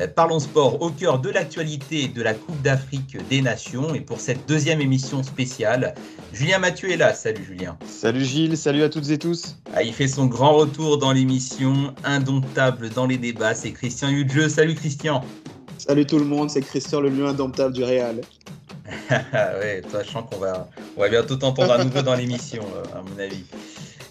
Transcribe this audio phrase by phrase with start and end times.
[0.00, 3.94] Euh, Parlons Sport au cœur de l'actualité de la Coupe d'Afrique des Nations.
[3.94, 5.94] Et pour cette deuxième émission spéciale,
[6.32, 7.14] Julien Mathieu est là.
[7.14, 7.76] Salut Julien.
[7.86, 9.56] Salut Gilles, salut à toutes et tous.
[9.74, 13.54] Ah, il fait son grand retour dans l'émission, indomptable dans les débats.
[13.54, 14.48] C'est Christian Hudjeux.
[14.48, 15.22] Salut Christian.
[15.78, 18.20] Salut tout le monde, c'est Christian le lieu indomptable du Real.
[19.10, 23.18] ouais, sachant qu'on va, on va bientôt t'entendre à nouveau dans l'émission, euh, à mon
[23.18, 23.44] avis.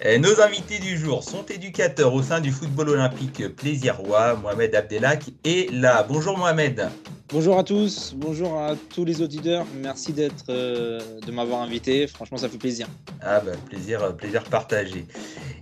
[0.03, 4.35] Nos invités du jour sont éducateurs au sein du football olympique Plaisirois.
[4.35, 6.03] Mohamed Abdelak est là.
[6.09, 6.89] Bonjour Mohamed.
[7.29, 9.63] Bonjour à tous, bonjour à tous les auditeurs.
[9.75, 12.07] Merci d'être, euh, de m'avoir invité.
[12.07, 12.87] Franchement, ça fait plaisir.
[13.21, 15.05] Ah bah, plaisir, euh, plaisir partagé.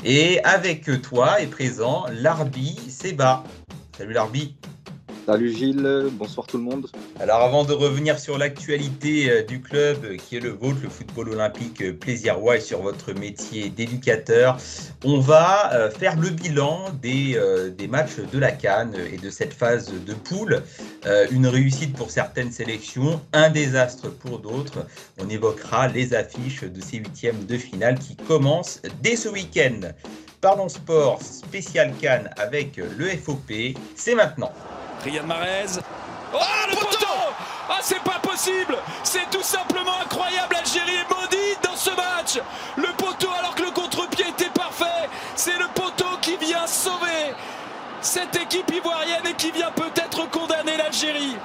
[0.06, 3.44] Et avec toi est présent l'Arbi Seba.
[3.98, 4.56] Salut l'Arbi.
[5.30, 6.88] Salut Gilles, bonsoir tout le monde.
[7.20, 10.90] Alors avant de revenir sur l'actualité euh, du club euh, qui est le vôtre, le
[10.90, 14.58] football olympique euh, Plaisirois et sur votre métier d'éducateur,
[15.06, 17.40] on va faire le bilan des,
[17.78, 20.64] des matchs de la Cannes et de cette phase de poule.
[21.32, 24.86] Une réussite pour certaines sélections, un désastre pour d'autres.
[25.20, 29.80] On évoquera les affiches de ces huitièmes de finale qui commencent dès ce week-end.
[30.42, 34.52] Parlons sport spécial Cannes avec le FOP, c'est maintenant.
[35.04, 35.80] Riyad Mahrez.
[36.34, 36.38] Oh,
[36.70, 37.06] le poteau
[37.70, 42.40] Ah, c'est pas possible C'est tout simplement incroyable L'Algérie est maudite dans ce match
[42.78, 47.34] Le poteau, alors que le contre-pied était parfait, c'est le poteau qui vient sauver
[48.02, 51.36] cette équipe ivoirienne et qui vient peut-être condamner l'Algérie.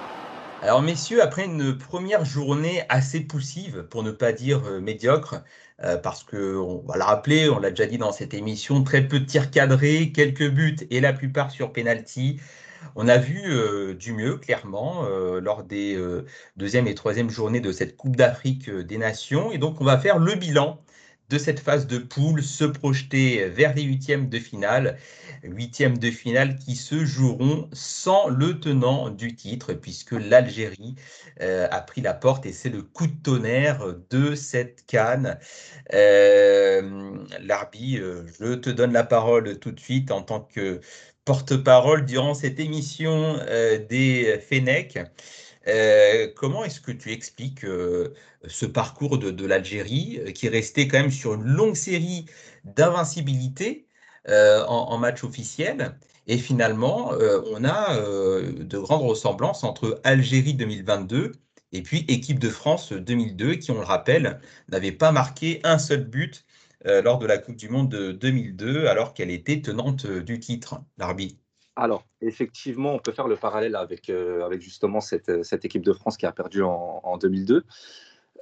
[0.62, 5.42] Alors messieurs, après une première journée assez poussive, pour ne pas dire euh, médiocre,
[5.82, 9.02] euh, parce que on va le rappeler, on l'a déjà dit dans cette émission, très
[9.02, 12.40] peu de tirs cadrés, quelques buts et la plupart sur penalty.
[12.96, 16.24] On a vu euh, du mieux, clairement, euh, lors des euh,
[16.56, 19.52] deuxième et troisième journées de cette Coupe d'Afrique des Nations.
[19.52, 20.80] Et donc, on va faire le bilan
[21.30, 24.98] de cette phase de poule, se projeter vers les huitièmes de finale.
[25.42, 30.94] Huitièmes de finale qui se joueront sans le tenant du titre, puisque l'Algérie
[31.40, 35.38] a pris la porte et c'est le coup de tonnerre de cette canne.
[37.40, 40.80] Larbi, je te donne la parole tout de suite en tant que
[41.24, 44.98] porte-parole durant cette émission euh, des Fenech.
[45.66, 48.14] Euh, comment est-ce que tu expliques euh,
[48.46, 52.26] ce parcours de, l'Algérie qui est resté quand même sur une longue série
[52.64, 53.86] d'invincibilité
[54.28, 55.96] en, en match officiel?
[56.26, 57.12] Et finalement
[57.50, 61.32] on a de grandes ressemblances entre Algérie 2022
[61.72, 66.04] et puis équipe de France 2002 qui, on le rappelle, n'avait pas marqué un seul
[66.04, 66.44] but
[66.84, 70.80] lors de la Coupe du Monde de 2002 alors qu'elle était tenante euh, du titre,
[70.98, 71.36] l'arbitre.
[71.76, 75.92] Alors, effectivement, on peut faire le parallèle avec, euh, avec justement cette, cette équipe de
[75.92, 77.64] France qui a perdu en, en 2002.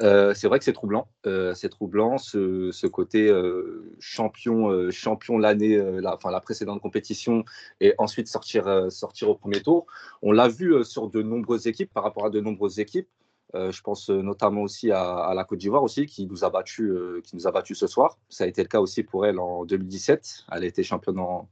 [0.01, 1.09] Euh, c'est vrai que c'est troublant.
[1.27, 6.41] Euh, c'est troublant ce, ce côté euh, champion, euh, champion l'année, euh, la, enfin la
[6.41, 7.45] précédente compétition
[7.81, 9.87] et ensuite sortir, euh, sortir au premier tour.
[10.23, 13.09] On l'a vu euh, sur de nombreuses équipes, par rapport à de nombreuses équipes.
[13.55, 16.91] Euh, je pense euh, notamment aussi à, la Côte d'Ivoire aussi, qui nous a battu,
[16.91, 18.19] euh, qui nous a battu ce soir.
[18.29, 20.45] Ça a été le cas aussi pour elle en 2017.
[20.53, 21.49] Elle a été championne en,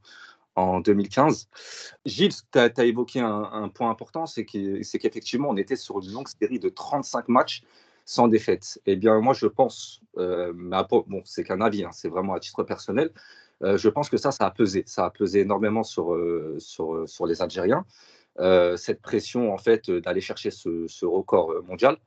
[0.55, 1.47] en 2015.
[2.05, 6.11] Gilles, tu as, évoqué un, point important, c'est qu'e- c'est qu'effectivement, on était sur une
[6.11, 7.63] longue série de 35 matchs
[8.05, 8.81] sans défaite.
[8.87, 12.63] Eh bien, moi, je pense, euh, bon, c'est qu'un avis, hein, c'est vraiment à titre
[12.63, 13.11] personnel,
[13.63, 14.83] je pense que ça, ça a pesé.
[14.87, 17.85] Ça a pesé énormément sur les Algériens.
[18.39, 21.97] Euh, cette pression, en fait, euh, d'aller chercher ce, ce record euh, mondial.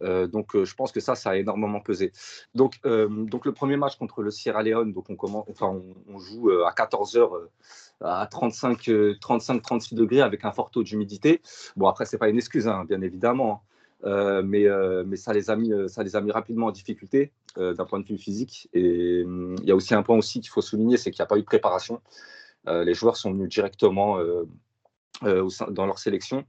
[0.00, 2.12] Donc, je pense que ça, ça a énormément pesé.
[2.54, 6.52] Donc, donc le premier match contre le Sierra Leone, donc on, commence, enfin, on, joue
[6.64, 7.50] à 14 heures euh,
[8.00, 11.42] à 35, euh, 35-36 degrés avec un fort taux d'humidité.
[11.74, 13.64] Bon, après, c'est pas une excuse, hein, bien évidemment.
[14.04, 14.42] hein.
[14.44, 14.68] Mais,
[15.04, 18.06] mais ça, les a mis, ça les a mis rapidement en difficulté d'un point de
[18.06, 18.68] vue physique.
[18.74, 21.24] Et hum, il y a aussi un point aussi qu'il faut souligner, c'est qu'il n'y
[21.24, 22.00] a pas eu de préparation.
[22.68, 24.20] Les joueurs sont venus directement
[25.24, 26.44] euh, dans leur sélection.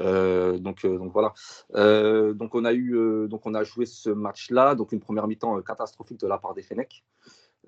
[0.00, 1.32] Euh, donc, euh, donc voilà.
[1.72, 6.62] Donc on a joué ce match-là, donc une première mi-temps catastrophique de la part des
[6.62, 7.04] Fenech.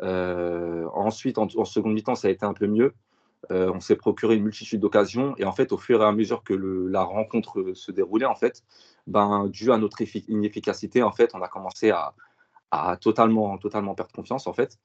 [0.01, 2.95] Ensuite, en, seconde mi-temps, ça a été un peu mieux.
[3.51, 6.55] On s'est procuré une multitude d'occasions et en fait, au fur et à mesure que
[6.55, 8.63] la rencontre se déroulait, en fait,
[9.07, 12.15] ben, dû à notre effi- inefficacité, en fait, on a commencé à,
[12.71, 14.79] à totalement, totalement perdre confiance, en fait.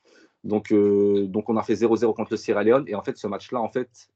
[0.44, 2.86] Donc, donc on a fait 0-0 contre le Sierra Leone.
[2.88, 4.10] Et en fait, ce match-là, en fait,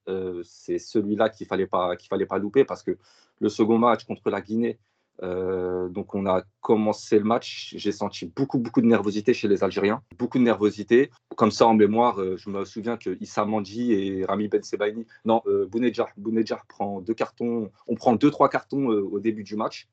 [0.44, 2.98] c'est celui-là qu'il ne fallait, pas, fallait pas louper parce que
[3.40, 4.78] le second match contre la Guinée,
[5.24, 9.64] euh, donc on a commencé le match, j'ai senti beaucoup beaucoup de nervosité chez les
[9.64, 11.10] Algériens, beaucoup de nervosité.
[11.36, 15.06] Comme ça en mémoire, euh, je me souviens que Issa Mandi et Rami Ben Sebaini,
[15.26, 19.56] non, euh, Bounedjah, prend deux cartons, on prend deux trois cartons euh, au début du
[19.56, 19.88] match.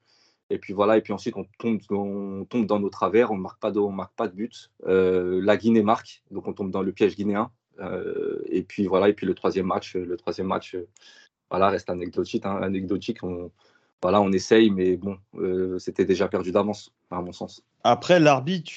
[0.51, 3.61] Et puis voilà, et puis ensuite on tombe, on tombe dans nos travers, on marque
[3.61, 4.71] pas de, on marque pas de but.
[4.87, 7.51] la Guinée marque, donc on tombe dans le piège guinéen.
[8.51, 10.77] et puis voilà, et puis le troisième match, le troisième match,
[11.51, 13.23] voilà, reste anecdotique, hein, anecdotique.
[13.23, 13.51] On,
[14.05, 17.63] voilà, on essaye, mais bon, euh, c'était déjà perdu d'avance, à mon sens.
[17.85, 18.71] Après, l'arbitre,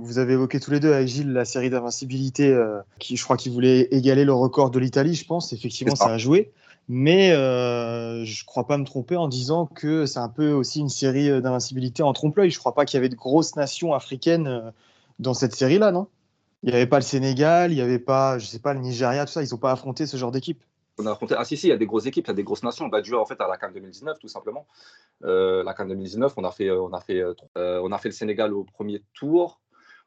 [0.00, 3.36] vous avez évoqué tous les deux avec Gilles la série d'invincibilité, euh, qui je crois
[3.36, 5.52] qu'il voulait égaler le record de l'Italie, je pense.
[5.52, 6.06] Effectivement, ça.
[6.06, 6.50] a joué.
[6.88, 10.80] Mais euh, je ne crois pas me tromper en disant que c'est un peu aussi
[10.80, 12.50] une série d'invincibilité en trompe-l'œil.
[12.50, 14.72] Je ne crois pas qu'il y avait de grosses nations africaines
[15.18, 16.08] dans cette série-là, non?
[16.62, 19.26] Il n'y avait pas le Sénégal, il n'y avait pas, je sais pas, le Nigeria,
[19.26, 19.42] tout ça.
[19.42, 20.62] Ils n'ont pas affronté ce genre d'équipe
[20.98, 21.34] on a affronté.
[21.36, 22.86] Ah si, si, il y a des grosses équipes, il y a des grosses nations.
[22.86, 24.66] On va jouer en fait à la CAN 2019, tout simplement.
[25.24, 28.14] Euh, la CAN 2019, on a, fait, on, a fait, euh, on a fait le
[28.14, 29.60] Sénégal au premier tour.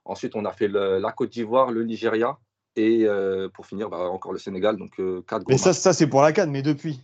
[0.06, 2.38] Ensuite, on a fait la Côte d'Ivoire, le Nigeria.
[2.78, 4.78] Et euh, pour finir, bah, encore le Sénégal.
[4.78, 7.02] Donc, quatre Mais ça, ça c'est pour la CAN, mais depuis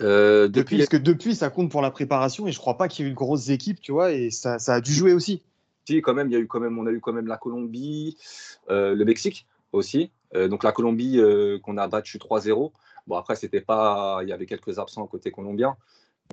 [0.00, 2.46] depuis, depuis, Parce que depuis, ça compte pour la préparation.
[2.46, 4.12] Et je crois pas qu'il y ait eu de grosses équipes, tu vois.
[4.12, 5.42] Et ça, ça a dû jouer aussi.
[5.86, 7.36] Si, quand même, il y a eu quand même, on a eu quand même la
[7.36, 8.16] Colombie,
[8.68, 10.10] le Mexique aussi.
[10.34, 11.20] donc la Colombie
[11.62, 12.72] qu'on a battu 3-0.
[13.06, 15.76] Bon, après, c'était pas, il y avait quelques absents côté colombien,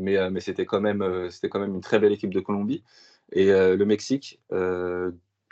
[0.01, 2.39] mais, euh, mais c'était quand, même, euh, c'était quand même une très belle équipe de
[2.39, 2.83] Colombie.
[3.31, 4.39] Et euh, le Mexique,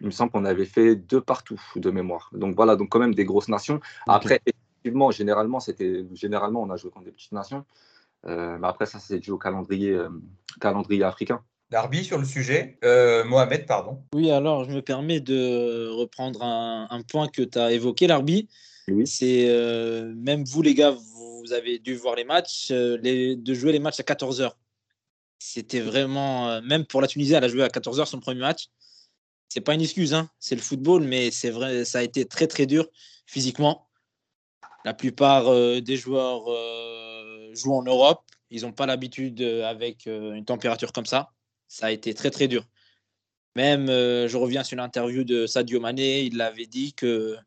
[0.02, 2.30] il me semble qu'on avait fait deux partout de mémoire.
[2.34, 3.80] Donc voilà, donc quand même des grosses nations.
[4.08, 7.66] Après, effectivement, généralement, c'était, généralement, on a joué contre des petites nations.
[8.26, 9.98] mais après, ça, c'est dû au calendrier,
[10.60, 11.42] calendrier africain.
[11.70, 12.78] Darby sur le sujet.
[13.26, 14.04] Mohamed, pardon.
[14.14, 18.50] Oui, alors je me permets de reprendre un, un point que tu as évoqué, Larbi.
[18.88, 19.08] Oui.
[19.08, 19.48] C'est
[20.18, 20.96] même vous, les gars,
[21.42, 24.52] vous avez dû voir les matchs, euh, les, de jouer les matchs à 14h.
[25.40, 28.68] C'était vraiment, euh, même pour la Tunisie, elle a joué à 14h son premier match.
[29.52, 30.30] C'est pas une excuse, hein.
[30.40, 32.88] c'est le football, mais c'est vrai, ça a été très très dur
[33.26, 33.90] physiquement.
[34.86, 36.46] La plupart euh, des joueurs
[37.54, 41.32] jouent en Europe, ils n'ont pas l'habitude avec une température comme ça.
[41.68, 42.66] Ça a été très très dur.
[43.56, 47.38] Même, je reviens sur l'interview de Sadio Mané, il avait dit que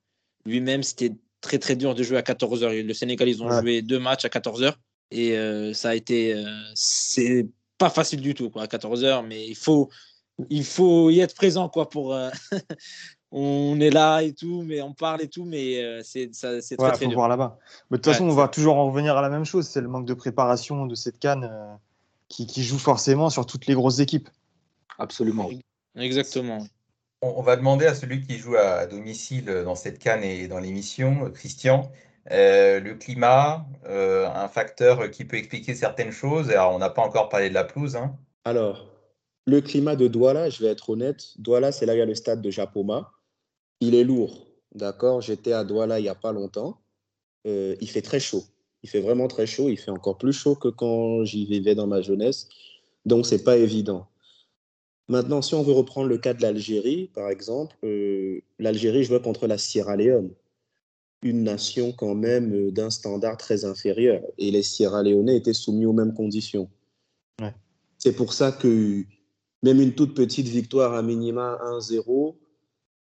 [0.45, 2.83] lui-même, c'était très très dur de jouer à 14h.
[2.83, 4.75] Le Sénégal, ils ont joué deux matchs à 14h
[5.11, 6.35] et euh, ça a été.
[6.35, 7.47] Euh, c'est
[7.79, 9.91] pas facile du tout quoi, à 14h, mais il faut,
[10.51, 12.15] il faut y être présent quoi, pour.
[12.15, 12.31] Euh,
[13.31, 17.15] on est là et tout, mais on parle et tout, mais c'est très, très dur.
[17.15, 17.59] voir là-bas.
[17.91, 20.07] de toute façon, on va toujours en revenir à la même chose c'est le manque
[20.07, 21.51] de préparation de cette canne
[22.29, 24.29] qui, qui joue forcément sur toutes les grosses équipes.
[24.99, 25.51] Absolument.
[25.97, 26.67] Exactement.
[27.23, 31.31] On, va demander à celui qui joue à, domicile dans cette canne et dans l'émission,
[31.31, 31.91] Christian,
[32.31, 36.51] euh, le climat, euh, un facteur qui peut expliquer certaines choses.
[36.51, 37.97] Alors, on n'a pas encore parlé de la pelouse.
[37.97, 38.17] Hein.
[38.45, 38.87] Alors,
[39.47, 42.07] le climat de Douala, je vais être honnête, Douala, c'est là où il y a
[42.07, 43.13] le stade de Japoma.
[43.81, 45.21] Il est lourd, d'accord?
[45.21, 46.81] J'étais à Douala il n'y a pas longtemps.
[47.47, 48.45] Euh, il fait très chaud.
[48.83, 49.69] Il fait vraiment très chaud.
[49.69, 52.49] Il fait encore plus chaud que quand j'y vivais dans ma jeunesse.
[53.05, 54.07] Donc, c'est pas évident.
[55.09, 59.47] Maintenant, si on veut reprendre le cas de l'Algérie, par exemple, euh, l'Algérie jouait contre
[59.47, 60.31] la Sierra Leone,
[61.23, 64.23] une nation quand même euh, d'un standard très inférieur.
[64.39, 66.71] Et les Sierra Léonais étaient soumis aux mêmes conditions.
[67.99, 69.05] C'est pour ça que
[69.65, 72.37] même une toute petite victoire à minima 1-0,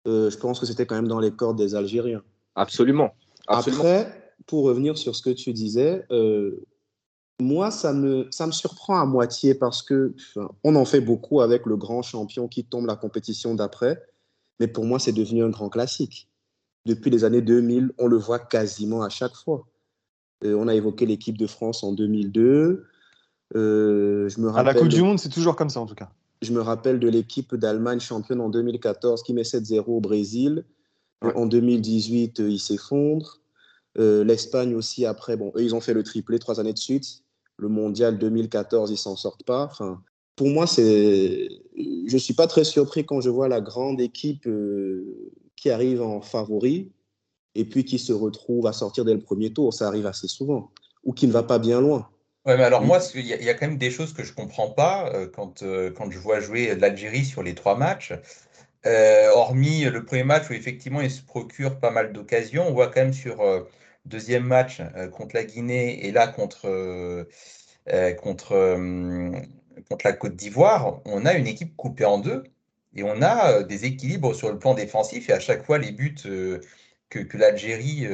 [0.07, 2.23] euh, je pense que c'était quand même dans les cordes des Algériens.
[2.55, 3.11] Absolument.
[3.47, 6.05] Après, pour revenir sur ce que tu disais,
[7.39, 10.13] moi, ça me, ça me surprend à moitié parce que
[10.63, 14.01] on en fait beaucoup avec le grand champion qui tombe la compétition d'après.
[14.59, 16.27] Mais pour moi, c'est devenu un grand classique.
[16.85, 19.65] Depuis les années 2000, on le voit quasiment à chaque fois.
[20.43, 22.85] Euh, on a évoqué l'équipe de France en 2002.
[23.55, 25.95] Euh, je me rappelle à la Coupe du Monde, c'est toujours comme ça en tout
[25.95, 26.11] cas.
[26.41, 30.65] Je me rappelle de l'équipe d'Allemagne championne en 2014 qui met 7-0 au Brésil.
[31.21, 33.41] En 2018, euh, il s'effondre.
[33.95, 37.23] L'Espagne aussi, après, bon, eux, ils ont fait le triplé trois années de suite
[37.59, 39.65] le mondial 2014, ils s'en sortent pas.
[39.65, 40.01] Enfin,
[40.35, 45.31] pour moi, c'est, je suis pas très surpris quand je vois la grande équipe euh,
[45.55, 46.91] qui arrive en favori
[47.55, 49.73] et puis qui se retrouve à sortir dès le premier tour.
[49.73, 50.71] Ça arrive assez souvent
[51.03, 52.07] ou qui ne va pas bien loin.
[52.45, 55.11] Ouais, mais alors moi, il y, a quand même des choses que je comprends pas
[55.13, 58.13] euh, quand, euh, quand je vois jouer l'Algérie sur les trois matchs.
[58.85, 63.01] hormis le premier match où effectivement ils se procurent pas mal d'occasions, on voit quand
[63.01, 63.41] même sur
[64.09, 67.25] deuxième match euh, contre la Guinée et là contre, euh,
[67.89, 68.75] euh, contre,
[69.89, 72.43] contre la Côte d'Ivoire, on a une équipe coupée en deux.
[72.95, 76.15] Et on a des équilibres sur le plan défensif et à chaque fois les buts
[77.09, 78.07] que, que l'Algérie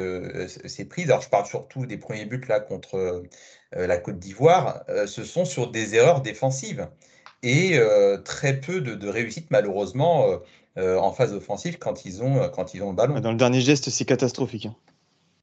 [0.67, 3.24] s'est prise, alors je parle surtout des premiers buts là contre
[3.75, 6.88] la Côte d'Ivoire, ce sont sur des erreurs défensives
[7.44, 7.79] et
[8.24, 10.39] très peu de, de réussite malheureusement
[10.77, 13.20] en phase offensive quand ils ont, quand ils ont le ballon.
[13.20, 14.65] Dans le dernier geste, c'est catastrophique.
[14.67, 14.75] Hein.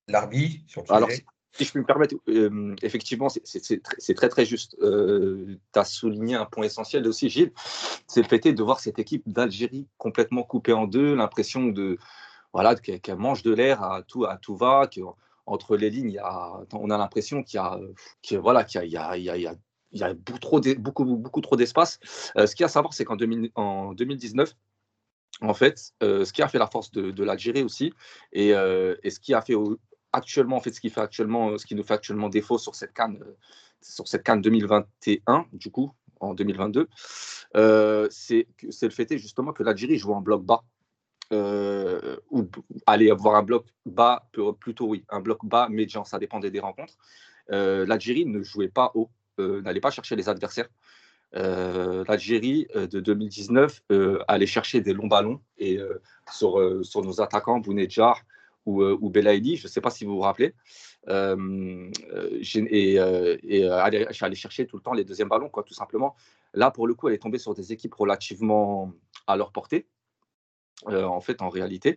[0.09, 1.09] L'arbitre, sur Alors,
[1.53, 4.77] si je peux me permettre, euh, effectivement, c'est très très juste.
[4.81, 7.53] Euh, tu as souligné un point essentiel aussi, Gilles,
[8.07, 11.99] c'est le fait de voir cette équipe d'Algérie complètement coupée en deux, l'impression de
[12.53, 14.89] voilà qu'elle mange de l'air à tout à tout va,
[15.47, 16.21] entre les lignes,
[16.73, 17.79] on a l'impression qu'il y a,
[18.39, 21.99] voilà, qu'il y a, beaucoup trop d'espace.
[22.37, 24.55] Euh, ce qu'il y a à savoir, c'est qu'en 2019,
[25.41, 27.93] en fait, ce qui a fait la force de, l'Algérie aussi,
[28.33, 29.55] et, ce qui a fait
[30.13, 32.93] actuellement, en fait, ce qui fait actuellement, ce qui nous fait actuellement défaut sur cette
[32.93, 33.37] canne, euh,
[33.81, 36.89] sur cette canne 2021, du coup, en 2022,
[37.57, 40.63] euh, c'est le fait justement que l'Algérie joue en bloc bas.
[41.33, 42.45] Euh, ou
[42.87, 44.29] aller avoir un bloc bas,
[44.61, 46.95] plutôt oui, un bloc bas, médian, ça dépendait des rencontres.
[47.49, 50.69] L'Algérie ne jouait pas haut, n'allait pas chercher les adversaires.
[51.33, 53.83] L'Algérie de 2019
[54.29, 55.79] allait chercher des longs ballons et
[56.31, 58.15] sur, sur nos attaquants, Bounedjah,
[58.67, 60.55] ou, euh, ou Belaïdi, je ne sais pas si vous vous rappelez.
[61.09, 61.91] Euh,
[62.55, 66.15] et, euh, et suis allé chercher tout le temps les deuxièmes ballons, quoi, tout simplement.
[66.55, 68.93] Là, pour le coup, elle est tombée sur des équipes relativement
[69.27, 69.87] à leur portée.
[70.87, 71.97] En fait, en réalité.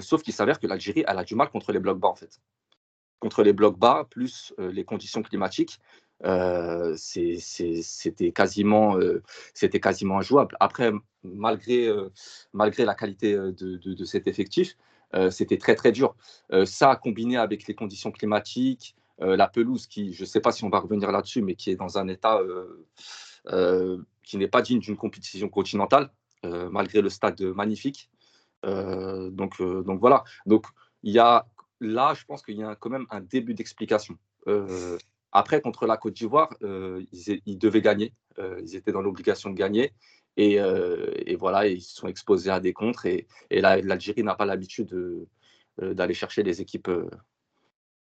[0.00, 2.40] sauf qu'il s'avère que l'Algérie, elle a du mal contre les blocs bas, en fait.
[3.20, 5.80] Contre les blocs bas, plus les conditions climatiques,
[6.96, 8.98] c'était quasiment,
[9.54, 10.56] c'était quasiment injouable.
[10.60, 11.90] Après, malgré,
[12.52, 14.76] malgré la qualité de, de, cet effectif,
[15.14, 16.14] euh, c'était très très dur.
[16.52, 20.52] Euh, ça, combiné avec les conditions climatiques, euh, la pelouse qui, je ne sais pas
[20.52, 22.40] si on va revenir là-dessus, mais qui est dans un état
[24.22, 26.10] qui n'est pas digne d'une compétition continentale,
[26.44, 28.10] malgré le stade magnifique.
[28.62, 30.24] donc, donc voilà.
[30.46, 30.66] Donc
[31.02, 31.46] il y a
[31.80, 34.16] là, je pense qu'il y a quand même un début d'explication.
[35.32, 38.12] après, contre la Côte d'Ivoire, ils, devaient gagner.
[38.38, 39.92] ils étaient dans l'obligation de gagner.
[40.38, 43.06] Euh, et, voilà, ils se sont exposés à des contres.
[43.06, 46.90] Et, l'Algérie n'a pas l'habitude euh, d'aller chercher des équipes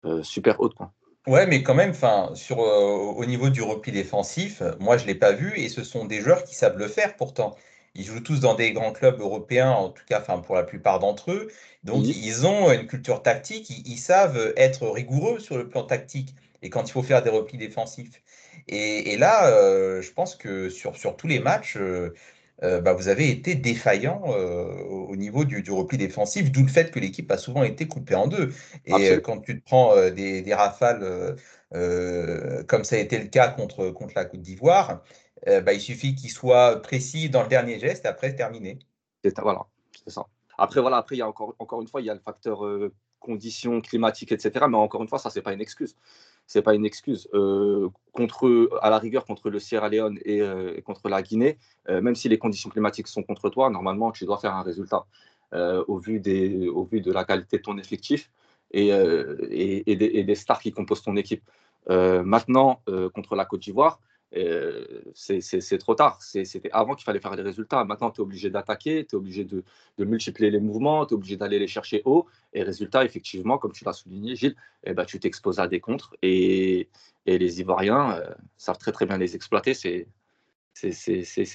[0.05, 0.75] euh, super hautes.
[0.75, 0.93] Quoi.
[1.27, 1.95] Ouais, mais quand même,
[2.35, 6.05] sur, au niveau du repli défensif, moi je ne l'ai pas vu et ce sont
[6.05, 7.57] des joueurs qui savent le faire pourtant.
[7.95, 11.31] Ils jouent tous dans des grands clubs européens, en tout cas pour la plupart d'entre
[11.31, 11.49] eux.
[11.85, 16.71] Donc ils ont une culture tactique, ils, savent être rigoureux sur le plan tactique et
[16.71, 18.23] quand il faut faire des replis défensifs.
[18.69, 22.15] Et, là, euh, je pense que sur, sur tous les matchs, euh,
[22.63, 26.91] euh, bah, vous avez été défaillant au niveau du, du, repli défensif, d'où le fait
[26.91, 28.53] que l'équipe a souvent été coupée en deux.
[28.87, 31.37] Et quand tu te prends des, des, rafales,
[31.71, 35.03] comme ça a été le cas contre, contre la Côte d'Ivoire,
[35.47, 38.79] bah, il suffit qu'il soit précis dans le dernier geste, après c'est terminé.
[39.43, 40.27] Voilà, c'est ça.
[40.57, 42.61] Après, voilà, après, il y a encore, encore une fois, il y a le facteur
[43.19, 44.67] conditions climatiques, etc.
[44.69, 45.97] Mais encore une fois, ça, c'est pas une excuse
[46.47, 47.29] c'est pas une excuse.
[47.35, 51.59] Euh, contre, à la rigueur, contre le Sierra Leone et, euh, contre la Guinée,
[51.89, 55.05] euh, même si les conditions climatiques sont contre toi, normalement, tu dois faire un résultat
[55.87, 58.29] au, vu des, au vu de la qualité de ton effectif
[58.73, 61.49] et, et, et des, stars qui composent ton équipe.
[61.89, 62.83] maintenant,
[63.15, 64.01] contre la Côte d'Ivoire,
[65.15, 66.21] c'est trop tard.
[66.21, 67.85] C'était avant qu'il fallait faire les résultats.
[67.85, 69.65] Maintenant, tu es obligé d'attaquer, tu es obligé de,
[69.99, 72.27] multiplier les mouvements, tu es obligé d'aller les chercher haut.
[72.53, 76.15] Et résultat, effectivement, comme tu l'as souligné, Gilles, eh ben, tu t'exposes à des contres.
[76.23, 76.89] Et,
[77.27, 79.73] les Ivoiriens euh, savent très très bien les exploiter.
[79.75, 80.07] C'est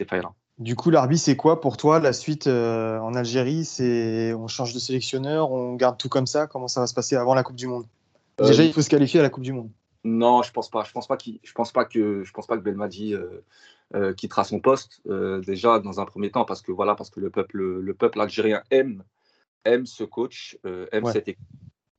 [0.07, 0.35] faillant.
[0.59, 3.63] Du coup, l'arbitre, c'est quoi pour toi la suite euh, en Algérie?
[3.63, 6.47] C'est on change de sélectionneur, on garde tout comme ça?
[6.47, 7.85] Comment ça va se passer avant la Coupe du Monde?
[8.37, 9.69] Déjà, euh, il faut se qualifier à la Coupe du Monde.
[10.03, 10.83] Non, je pense pas.
[10.83, 13.43] Je pense pas qu'il, je pense pas que, je pense pas que Belmadi euh,
[13.95, 15.01] euh, quittera son poste.
[15.07, 18.21] Euh, déjà dans un premier temps parce que voilà, parce que le peuple, le peuple
[18.21, 19.03] algérien aime,
[19.65, 20.57] aime ce coach,
[20.91, 21.45] aime cette équipe.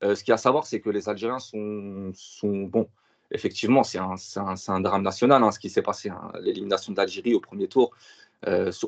[0.03, 2.89] ce qu'il y a à savoir, c'est que les Algériens sont, sont bon.
[3.33, 7.35] Effectivement, c'est un, un, un, drame national hein, ce qui s'est passé, hein, l'élimination d'Algérie
[7.35, 7.93] au premier tour,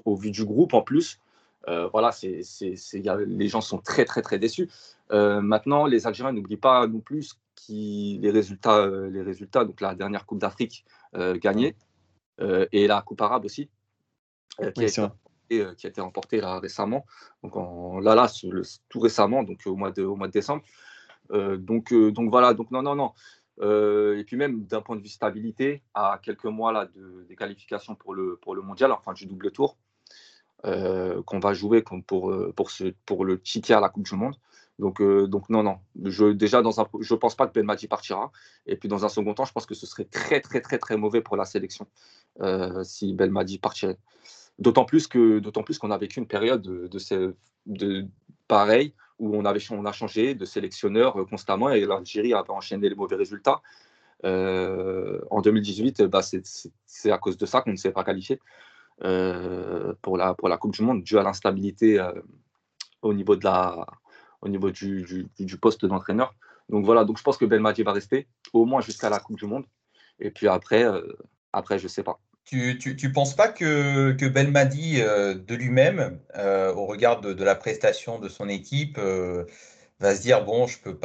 [0.04, 1.20] au vu du groupe en plus.
[1.66, 2.40] voilà, c'est,
[3.26, 4.70] les gens sont très très très déçus.
[5.10, 9.94] maintenant, les Algériens n'oublient pas non plus qui, les, résultats, euh, les résultats, donc la
[9.94, 11.76] dernière Coupe d'Afrique euh, gagnée
[12.40, 13.68] euh, et la Coupe arabe aussi,
[14.56, 14.86] qui, a été,
[15.48, 17.06] qui, a été, remportée là, récemment,
[17.42, 18.30] donc en, là, là,
[18.88, 20.62] tout récemment, donc au mois de, au mois de décembre.
[21.30, 23.12] donc, donc voilà, donc non, non, non.
[23.60, 27.94] et puis même d'un point de vue stabilité, à quelques mois là, de, des qualifications
[27.94, 29.78] pour le, pour le mondial, enfin du double tour,
[30.62, 34.36] qu'on va jouer pour, pour, ce, pour le ticket à la Coupe du Monde.
[34.78, 35.78] Donc, euh, donc non, non.
[36.04, 38.32] Je, déjà, dans un, je pense pas que Ben Madi partira.
[38.66, 40.96] Et puis, dans un second temps, je pense que ce serait très, très, très, très
[40.96, 41.86] mauvais pour la sélection
[42.40, 43.98] euh, si Ben Madi partirait.
[44.58, 47.34] D'autant plus que d'autant plus qu'on a vécu une période de,
[47.66, 48.06] de,
[48.48, 52.94] pareil où on, avait, on a changé de sélectionneur constamment et l'Algérie avait enchaîné les
[52.94, 53.62] mauvais résultats.
[54.24, 58.40] en 2018, bah, c'est à cause de ça qu'on ne s'est pas qualifié
[58.98, 61.98] pour, la, pour la Coupe du Monde, dû à l'instabilité
[63.00, 63.86] au niveau, de la,
[64.42, 66.34] au niveau du, du, poste d'entraîneur.
[66.68, 69.46] Donc voilà, donc je pense que Belmadi va rester au moins jusqu'à la Coupe du
[69.46, 69.64] Monde.
[70.18, 71.02] Et puis après, euh,
[71.52, 72.20] après je ne sais pas.
[72.44, 77.54] Tu ne penses pas que, que Belmadi euh, de lui-même, euh, au regard de, la
[77.54, 78.98] prestation de son équipe,
[80.00, 80.98] va se dire bon, je ne peux,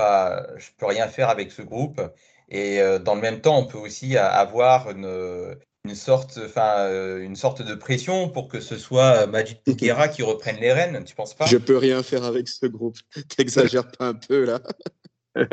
[0.78, 2.02] peux rien faire avec ce groupe
[2.50, 5.56] et dans le même temps, on peut aussi avoir une,
[5.88, 6.90] une sorte, enfin,
[7.20, 11.16] une sorte de pression pour que ce soit Majid Bouguera qui reprenne les rênes, tu
[11.16, 11.46] penses pas?
[11.46, 12.98] Je peux rien faire avec ce groupe.
[13.38, 14.60] T'exagères pas un peu là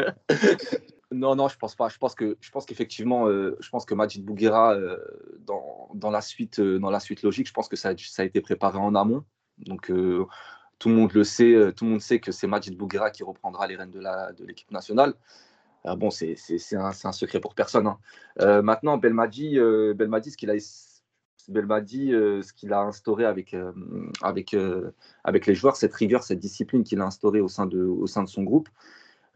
[1.12, 1.88] non, non, je pense pas.
[1.88, 4.98] Je pense que, je pense qu'effectivement, euh, je pense que Majid Bouguera, euh,
[5.40, 8.22] dans, dans, la suite, euh, dans la suite logique, je pense que ça a, ça
[8.22, 9.24] a été préparé en amont.
[9.58, 9.86] Donc,
[10.78, 11.72] tout le monde le sait.
[11.76, 14.44] tout le monde sait que c'est Majid Bouguera qui reprendra les rênes de la, de
[14.44, 15.14] l'équipe nationale.
[15.84, 16.36] Bon, c'est,
[16.72, 17.86] un, un, secret pour personne.
[17.86, 18.62] Hein.
[18.62, 19.58] maintenant, Belmadi,
[19.94, 20.54] Belmadi, ce qu'il a
[21.48, 23.54] Belmadi, ce qu'il a instauré avec,
[24.22, 24.56] avec,
[25.24, 28.22] avec les joueurs, cette rigueur, cette discipline qu'il a instaurée au sein de, au sein
[28.22, 28.68] de son groupe,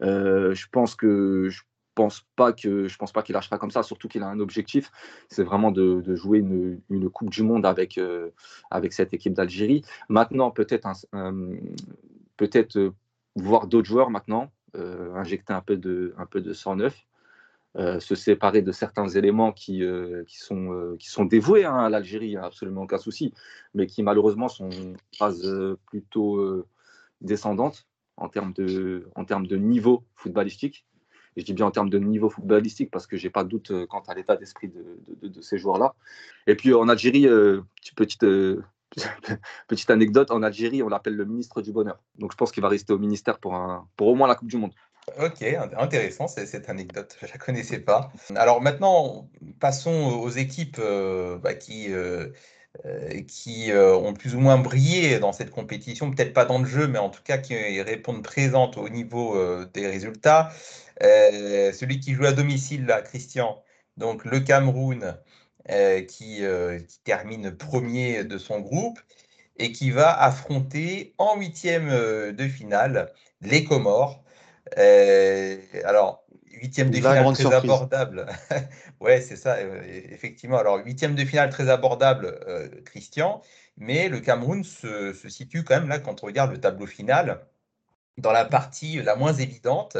[0.01, 1.61] euh, je pense que je
[1.95, 4.91] pense pas que je pense pas qu'il lâchera comme ça, surtout qu'il a un objectif,
[5.27, 8.29] c'est vraiment de, jouer une, une, Coupe du Monde avec, euh,
[8.71, 9.83] avec cette équipe d'Algérie.
[10.07, 10.87] Maintenant, peut-être
[12.37, 12.91] peut-être euh,
[13.35, 17.05] voir d'autres joueurs maintenant, injecter un peu de, sang neuf.
[17.75, 19.83] se séparer de certains éléments qui,
[20.27, 23.33] qui, sont, dévoués hein, à l'Algérie, absolument aucun souci,
[23.73, 24.69] mais qui malheureusement sont
[25.85, 26.65] plutôt
[27.21, 27.87] descendantes
[28.19, 30.85] en termes de, niveau footballistique.
[31.37, 33.85] Je dis bien en termes de niveau footballistique parce que j'ai pas de doute euh,
[33.85, 35.95] quant à l'état d'esprit de, de, ces joueurs-là.
[36.47, 37.61] Et puis en Algérie, euh,
[37.95, 38.61] petite, euh,
[39.67, 41.99] petite anecdote, en Algérie, on l'appelle le ministre du bonheur.
[42.17, 44.49] Donc je pense qu'il va rester au ministère pour, un, pour au moins la Coupe
[44.49, 44.73] du Monde.
[45.19, 45.43] Ok,
[45.77, 48.11] intéressant cette anecdote, je ne la connaissais pas.
[48.35, 49.27] Alors maintenant,
[49.59, 50.79] passons aux équipes
[51.41, 51.91] bah, qui
[52.85, 56.65] euh, qui euh, ont plus ou moins brillé dans cette compétition, peut-être pas dans le
[56.65, 60.51] jeu, mais en tout cas qui répondent présentes au niveau euh, des résultats.
[61.01, 63.61] celui qui joue à domicile, là, Christian,
[63.97, 65.17] donc le Cameroun,
[66.07, 66.41] qui,
[66.87, 68.99] qui, termine premier de son groupe
[69.57, 74.23] et qui va affronter en huitième de finale les Comores.
[75.83, 76.25] alors,
[76.61, 78.25] huitième de finale très abordable.
[78.99, 80.57] ouais, c'est ça, euh, effectivement.
[80.57, 83.41] Alors, huitième de finale très abordable, euh, Christian,
[83.77, 87.45] mais le Cameroun se, situe quand même là, quand on regarde le tableau final,
[88.17, 89.97] dans la partie la moins évidente,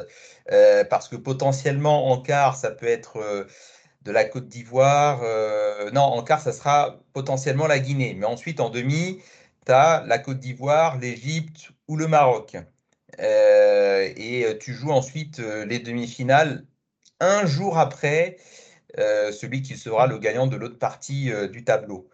[0.52, 3.48] euh, parce que potentiellement en quart, ça peut être
[4.04, 5.22] de la Côte d'Ivoire.
[5.94, 8.14] non, en quart, ça sera potentiellement la Guinée.
[8.16, 9.20] Mais ensuite, en demi,
[9.66, 12.58] tu as la Côte d'Ivoire, l'Égypte ou le Maroc.
[13.20, 16.66] Euh, et euh, tu joues ensuite euh, les demi-finales
[17.20, 18.38] un jour après
[19.32, 22.10] celui qui sera le gagnant de l'autre partie du tableau.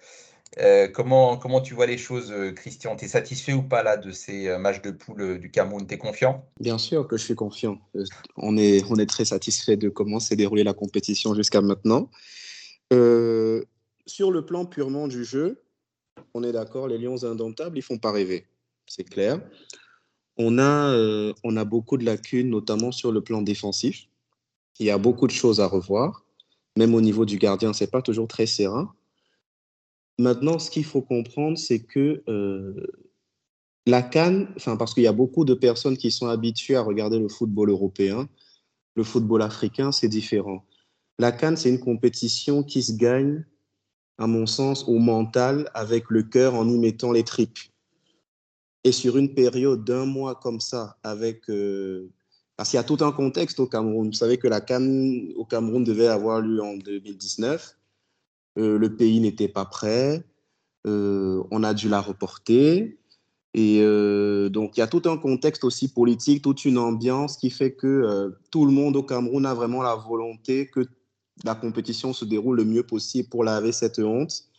[0.94, 2.96] Comment, comment tu vois les choses, Christian?
[2.96, 5.86] Tu es satisfait ou pas de ces matchs de poule du Cameroun?
[5.88, 6.46] Tu es confiant?
[6.60, 7.80] Bien sûr que je suis confiant.
[8.38, 12.10] On est, très satisfait de comment s'est déroulée la compétition jusqu'à maintenant.
[12.91, 15.62] sur le plan purement du jeu,
[16.34, 18.46] on est d'accord, les Lions indomptables, ils font pas rêver.
[18.88, 19.41] C'est clair.
[20.38, 24.08] On a, euh, on a beaucoup de lacunes, notamment sur le plan défensif.
[24.80, 26.26] Il y a beaucoup de choses à revoir.
[26.78, 28.94] Même au niveau du gardien, ce n'est pas toujours très serein.
[30.17, 32.88] Maintenant, ce qu'il faut comprendre, c'est que euh,
[33.86, 37.28] la Cannes, parce qu'il y a beaucoup de personnes qui sont habituées à regarder le
[37.28, 38.28] football européen,
[38.95, 40.65] le football africain, c'est différent.
[41.19, 43.45] La Cannes, c'est une compétition qui se gagne,
[44.17, 47.60] à mon sens, au mental, avec le cœur en y mettant les tripes.
[48.84, 51.49] Et sur une période d'un mois comme ça, avec.
[51.49, 52.10] Euh,
[52.56, 54.08] parce qu'il y a tout un contexte au Cameroun.
[54.08, 57.75] Vous savez que la Cannes au Cameroun devait avoir lieu en 2019.
[58.58, 60.24] Euh, le pays n'était pas prêt.
[60.88, 62.98] Euh, on a dû la reporter.
[63.58, 63.80] Et
[64.50, 68.36] donc, il y a tout un contexte aussi politique, toute une ambiance qui fait que
[68.52, 70.86] tout le monde au Cameroun a vraiment la volonté que
[71.46, 74.50] la compétition se déroule le mieux possible pour laver cette honte.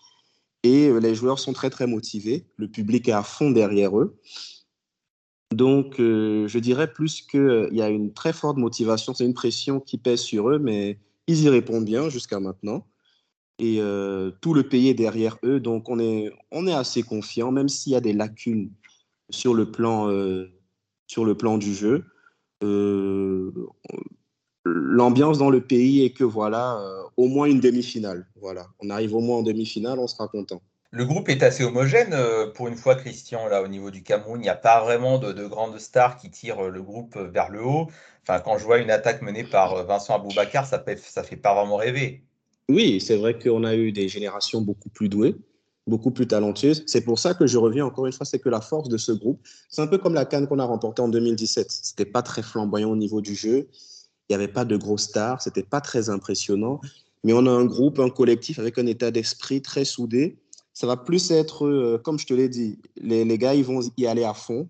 [0.63, 2.47] Et euh, les joueurs sont très, très motivés.
[2.57, 4.19] Le public est à fond derrière eux.
[5.55, 9.15] Donc, euh, je dirais plus qu'il euh, y a une très forte motivation.
[9.15, 12.87] C'est une pression qui pèse sur eux, mais ils y répondent bien jusqu'à maintenant.
[13.59, 13.81] Et
[14.43, 15.61] tout le pays est derrière eux.
[15.61, 18.71] Donc, on est, on est assez confiant, même s'il y a des lacunes
[19.31, 20.11] sur le plan,
[21.07, 22.05] sur le plan du jeu
[24.67, 28.27] l'ambiance dans le pays est que voilà, euh, au moins une demi-finale.
[28.41, 30.61] Voilà, on arrive au moins en demi-finale, on sera content.
[30.91, 34.41] Le groupe est assez homogène euh, pour une fois, Christian, là au niveau du Cameroun.
[34.41, 37.89] Il n'y a pas vraiment de, grandes stars qui tirent le groupe vers le haut.
[38.23, 41.77] Enfin, quand je vois une attaque menée par Vincent Aboubacar, ça ne fait pas vraiment
[41.77, 42.26] rêver.
[42.69, 45.37] Oui, c'est vrai qu'on a eu des générations beaucoup plus douées,
[45.87, 46.83] beaucoup plus talentueuses.
[46.87, 49.13] C'est pour ça que je reviens encore une fois, c'est que la force de ce
[49.13, 51.71] groupe, c'est un peu comme la Cannes qu'on a remportée en 2017.
[51.71, 53.69] C'était pas très flamboyant au niveau du jeu.
[54.29, 56.81] Il n'y avait pas de gros stars, c'était pas très impressionnant.
[57.23, 60.39] Mais on a un groupe, un collectif avec un état d'esprit très soudé.
[60.75, 63.81] Ça va plus être, euh, comme je te l'ai dit, les, les, gars, ils vont
[63.97, 64.69] y aller à fond,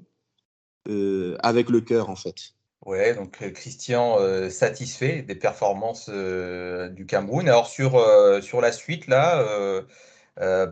[0.89, 2.56] euh, avec le cœur en fait.
[2.85, 7.49] Ouais, donc euh, Christian euh, satisfait des performances euh, du Cameroun.
[7.49, 8.01] Alors sur,
[8.43, 9.45] sur la suite, là,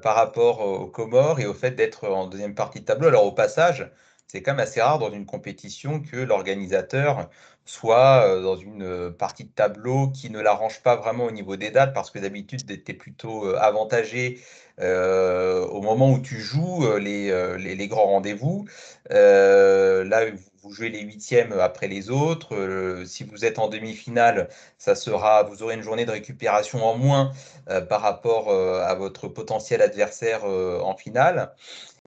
[0.03, 3.33] par rapport aux Comores et au fait d'être en deuxième partie de tableau, alors au
[3.33, 3.91] passage,
[4.27, 7.29] c'est quand même assez rare dans une compétition que l'organisateur
[7.65, 11.95] soit dans une partie de tableau qui ne l'arrange pas vraiment au niveau des dates,
[11.95, 14.41] parce que d'habitude, tu étais plutôt avantagé
[14.79, 18.67] au moment où tu joues les, les, les grands rendez-vous.
[19.11, 20.25] là,
[20.65, 22.55] vous jouez les huitièmes après les autres.
[22.57, 24.49] Euh, si vous êtes en demi-finale,
[24.79, 27.33] ça sera, vous aurez une journée de récupération en moins
[27.69, 31.55] euh, par rapport euh, à votre potentiel adversaire en finale.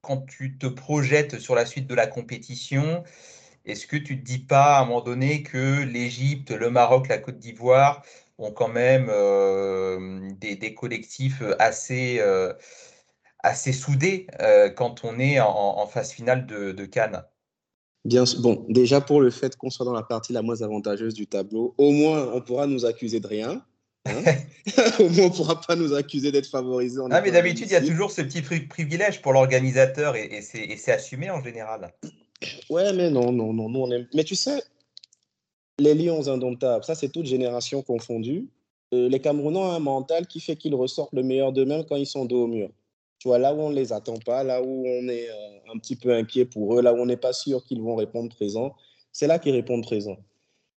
[0.02, 3.04] Quand tu te projettes sur la suite de la compétition,
[3.66, 7.10] est-ce que tu ne te dis pas à un moment donné que l'Égypte, le Maroc,
[7.10, 8.04] la Côte d'Ivoire
[8.40, 9.08] ont quand même
[10.40, 12.22] des, collectifs assez,
[13.40, 14.28] assez soudés
[14.76, 17.24] quand on est en, phase finale de Cannes?
[18.08, 21.28] Bien, bon, déjà pour le fait qu'on soit dans la partie la moins avantageuse du
[21.28, 23.62] tableau, au moins on pourra nous accuser de rien.
[24.06, 24.24] Hein.
[25.00, 27.02] au moins on ne pourra pas nous accuser d'être favorisés.
[27.12, 30.92] Ah, mais d'habitude, il y a toujours ce petit privilège pour l'organisateur et, et c'est
[30.94, 31.94] assumé en général.
[32.70, 33.90] Ouais, mais non, non, non, non.
[34.14, 34.64] Mais tu sais,
[35.78, 38.48] les Lions indomptables, ça c'est toute génération confondue.
[38.94, 42.08] Euh, les Camerounais ont un mental qui fait qu'ils ressortent le meilleur d'eux-mêmes quand ils
[42.08, 42.70] sont dos au mur.
[43.20, 45.78] Tu vois, là où on ne les attend pas, là où on est euh, un
[45.80, 48.76] petit peu inquiet pour eux, là où on n'est pas sûr qu'ils vont répondre présent,
[49.12, 50.18] c'est là qu'ils répondent présent.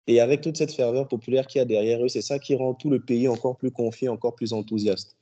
[0.06, 2.74] Et avec toute cette ferveur populaire qu'il y a derrière eux, c'est ça qui rend
[2.74, 5.16] tout le pays encore plus confiant, encore plus enthousiaste.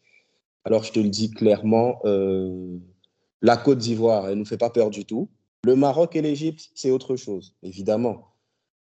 [0.65, 2.79] Alors je te le dis clairement, euh,
[3.43, 5.29] la Côte d'Ivoire, elle ne nous fait pas peur du tout.
[5.65, 8.29] Le Maroc et l'Égypte, c'est autre chose, évidemment.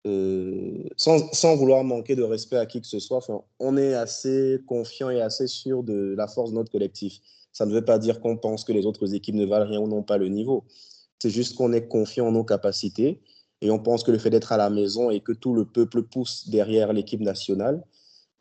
[0.06, 3.22] Euh, sans, sans, vouloir manquer de respect à qui que ce soit,
[3.60, 7.22] on est assez confiant et assez sûr de la force de notre collectif.
[7.54, 9.88] Ça ne veut pas dire qu'on pense que les autres équipes ne valent rien ou
[9.88, 10.66] n'ont pas le niveau.
[11.20, 13.22] C'est juste qu'on est confiant en nos capacités
[13.62, 16.04] et on pense que le fait d'être à la maison et que tout le peuple
[16.04, 17.82] pousse derrière l'équipe nationale,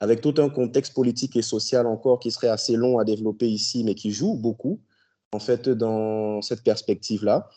[0.01, 3.85] avec tout un contexte politique et social encore qui serait assez long à développer ici,
[3.85, 4.81] mais qui joue beaucoup,
[5.31, 7.49] en fait, dans cette perspective-là.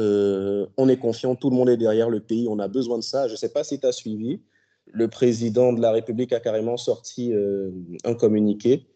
[0.00, 3.04] Euh, on est confiant, tout le monde est derrière le pays, on a besoin de
[3.04, 3.28] ça.
[3.28, 4.42] Je ne sais pas si tu as suivi,
[4.86, 7.70] le président de la République a carrément sorti euh,
[8.04, 8.88] un communiqué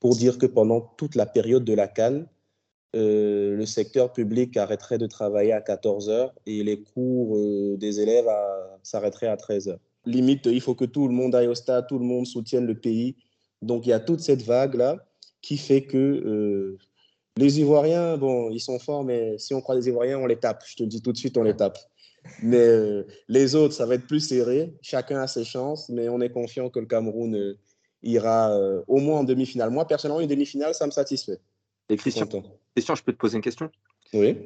[0.00, 2.26] pour dire que pendant toute la période de la Cannes,
[2.96, 8.00] euh, le secteur public arrêterait de travailler à 14 heures et les cours euh, des
[8.00, 8.26] élèves
[8.82, 9.80] s'arrêteraient à 13 heures.
[10.06, 12.78] Limite, il faut que tout le monde aille au stade, tout le monde soutienne le
[12.78, 13.16] pays.
[13.60, 15.04] Donc il y a toute cette vague-là
[15.42, 16.78] qui fait que euh,
[17.36, 20.64] les Ivoiriens, bon, ils sont forts, mais si on croit les Ivoiriens, on les tape.
[20.66, 21.78] Je te le dis tout de suite, on les tape.
[22.42, 24.74] Mais les autres, ça va être plus serré.
[24.82, 27.56] Chacun a ses chances, mais on est confiant que le Cameroun
[28.02, 29.70] ira euh, au moins en demi-finale.
[29.70, 31.40] Moi, personnellement, une demi-finale, ça me satisfait.
[31.88, 32.26] Et Christian,
[32.74, 33.70] Christian, je peux te poser une question?
[34.12, 34.36] Oui.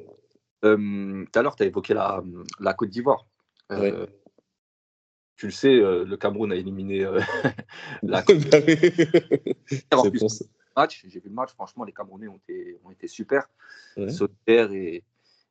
[0.64, 2.22] Euh, tout à l'heure, tu as évoqué la,
[2.60, 3.26] la Côte d'Ivoire.
[3.72, 4.12] Euh, oui.
[5.36, 7.04] Tu le sais, le Cameroun a éliminé
[8.02, 10.30] la Côte bah d'Ivoire.
[10.88, 13.48] J'ai vu le match, franchement, les Camerounais ont été, ont été super,
[13.96, 15.02] ouais.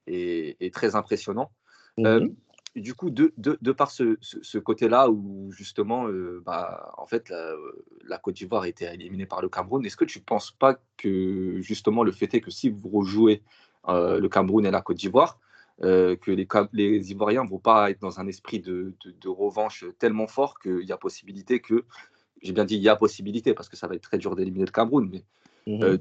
[0.08, 1.52] et, et, très impressionnants.
[1.98, 2.36] Mhm
[2.76, 7.32] du coup, de, de, par ce, ce, côté-là où justement, euh, bah, en fait,
[8.08, 10.80] la, Côte d'Ivoire a été éliminée par le Cameroun, est-ce que tu ne penses pas
[10.96, 13.42] que justement le fait est que si vous rejouez
[13.90, 15.40] euh, le Cameroun et la Côte d'Ivoire,
[15.84, 19.84] euh, que les, les, Ivoiriens ne vont pas être dans un esprit de, de, revanche
[20.00, 21.84] tellement fort qu'il y a possibilité que,
[22.42, 24.66] j'ai bien dit il y a possibilité parce que ça va être très dur d'éliminer
[24.66, 25.24] le Cameroun, mais
[25.68, 25.98] mmh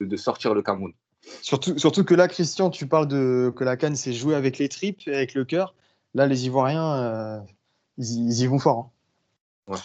[0.00, 0.92] de, sortir le Cameroun.
[1.40, 4.68] Surtout, surtout que là, Christian, tu parles de que la canne s'est jouée avec les
[4.68, 5.74] tripes et avec le cœur.
[6.14, 7.40] Là, les Ivoiriens, euh,
[7.98, 8.90] ils, y vont fort.
[9.68, 9.76] Hein.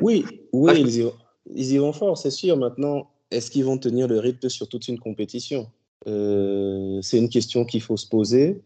[0.00, 2.56] Oui, oui ils, y, vont fort, c'est sûr.
[2.56, 5.70] Maintenant, est-ce qu'ils vont tenir le rythme sur toute une compétition?
[6.06, 8.62] Euh, C'est une question qu'il faut se poser.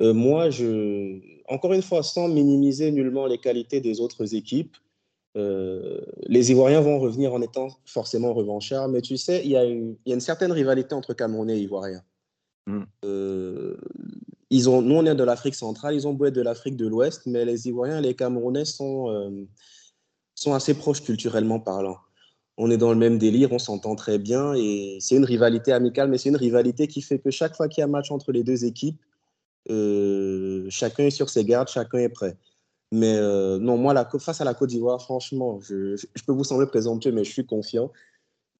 [0.00, 1.18] Euh, moi, je,
[1.48, 4.76] encore une fois, sans minimiser nullement les qualités des autres équipes,
[5.34, 8.88] les Ivoiriens vont revenir en étant forcément revanchards.
[8.88, 11.58] Mais tu sais, il y, a une, il y a une certaine rivalité entre Camerounais
[11.58, 12.02] et Ivoiriens.
[12.66, 12.84] Mm.
[14.50, 16.86] Ils ont, nous, on est de l'Afrique centrale, ils ont beau être de l'Afrique de
[16.86, 19.44] l'Ouest, mais les Ivoiriens et les Camerounais sont, euh,
[20.34, 21.98] sont assez proches culturellement parlant.
[22.56, 26.08] on est dans le même délire, on s'entend très bien et c'est une rivalité amicale,
[26.08, 28.32] mais c'est une rivalité qui fait que chaque fois qu'il y a un match entre
[28.32, 29.00] les deux équipes,
[29.70, 32.36] euh, chacun est sur ses gardes, chacun est prêt.
[32.92, 36.66] Mais euh, non, moi, la, face à la Côte d'Ivoire, franchement, je, peux vous sembler
[36.66, 37.90] présomptueux, mais je suis confiant.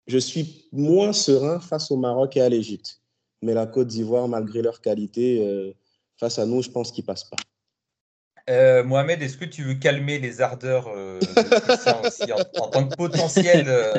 [0.07, 3.01] Je suis moins serein face au Maroc et à l'Égypte.
[3.42, 5.72] Mais la Côte d'Ivoire, malgré leur qualité, euh,
[6.18, 7.37] face à nous, je pense qu'ils ne passent pas.
[8.49, 12.87] Euh, Mohamed, est-ce que tu veux calmer les ardeurs euh, de Christian aussi en, tant
[12.87, 13.92] que potentiel, euh,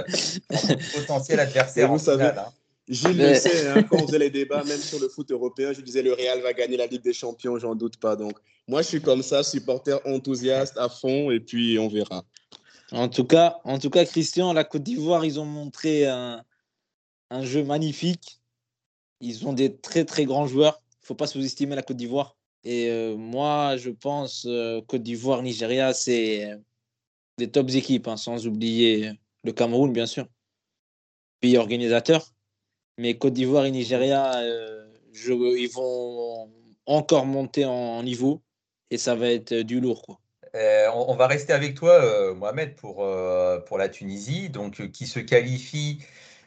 [0.95, 2.45] potentiel adversaire vous savez, hein.
[2.87, 5.81] Gilles le sait, hein, quand on faisait les débats, même sur le foot européen, je
[5.81, 8.15] disais le Real va gagner la Ligue des Champions, j'en doute pas.
[8.15, 8.37] Donc,
[8.69, 12.23] moi, je suis comme ça, supporter enthousiaste à fond, et puis on verra.
[12.93, 16.41] En tout cas, en tout cas Christian, la Côte d'Ivoire, ils ont montré un,
[17.29, 18.39] un jeu magnifique.
[19.19, 20.81] Ils ont des très, très grands joueurs.
[21.01, 22.37] Il faut pas sous-estimer la Côte d'Ivoire.
[22.63, 26.51] Et euh, moi, je pense euh, Côte d'Ivoire, Nigeria, c'est
[27.37, 29.11] des tops équipes, hein, sans oublier
[29.43, 30.27] le Cameroun, bien sûr,
[31.39, 32.33] pays organisateur.
[32.97, 36.51] Mais Côte d'Ivoire et Nigeria, euh, ils vont
[36.85, 38.41] encore monter en, niveau
[38.91, 40.01] et ça va être du lourd.
[40.01, 40.19] Quoi.
[40.93, 43.05] on, va rester avec toi, Mohamed, pour,
[43.65, 45.99] pour la Tunisie, donc, qui se qualifie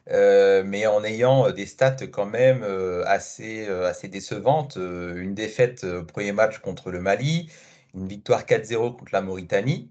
[0.08, 3.68] euh, mais en ayant euh, des stats quand même euh, assez,
[4.08, 4.76] décevantes.
[4.76, 7.50] une défaite au premier match contre le Mali,
[7.94, 9.90] une victoire 4-0 contre la Mauritanie,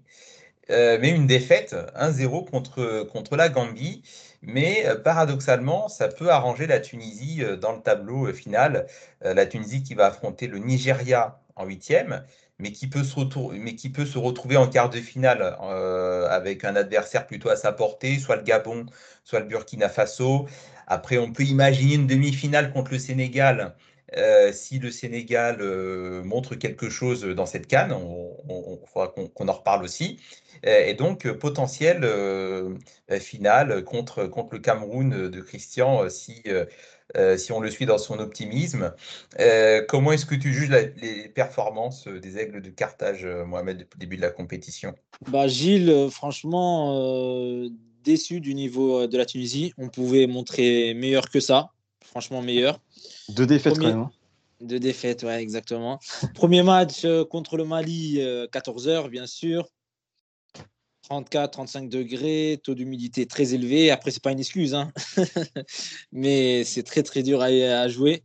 [0.68, 4.02] mais une défaite 1-0 contre, contre la Gambie.
[4.42, 8.86] Mais paradoxalement, ça peut arranger la Tunisie dans le tableau final.
[9.20, 12.24] la Tunisie qui va affronter le Nigeria en huitième
[12.60, 13.18] mais qui peut se,
[13.52, 17.56] mais qui peut se retrouver en quart de finale euh, avec un adversaire plutôt à
[17.56, 18.86] sa portée, soit le Gabon,
[19.24, 20.46] soit le Burkina Faso.
[20.86, 23.74] Après, on peut imaginer une demi-finale contre le Sénégal.
[24.16, 28.78] Euh, si le Sénégal euh, montre quelque chose dans cette canne, on,
[29.34, 30.20] qu'on en reparle aussi.
[30.62, 32.06] Et donc, potentiel
[33.20, 36.42] finale contre, contre le Cameroun de Christian si
[37.16, 38.92] euh, si on le suit dans son optimisme.
[39.38, 43.96] Euh, comment est-ce que tu juges les performances des Aigles de Carthage, euh, Mohamed, depuis
[43.96, 44.94] le début de la compétition?
[45.28, 47.68] Bah, Gilles, franchement,
[48.04, 49.72] déçu du niveau de la Tunisie.
[49.78, 51.70] On pouvait montrer meilleur que ça,
[52.04, 52.80] franchement meilleur.
[53.28, 53.98] Deux défaites quand même.
[53.98, 54.10] Hein.
[54.60, 55.98] Deux défaites, ouais, exactement.
[56.34, 58.18] Premier match contre le Mali,
[58.52, 59.66] 14h, bien sûr.
[61.10, 63.90] 34, 35 degrés, taux d'humidité très élevé.
[63.90, 64.92] Après, c'est pas une excuse, hein.
[66.12, 68.22] mais c'est très très dur à, jouer.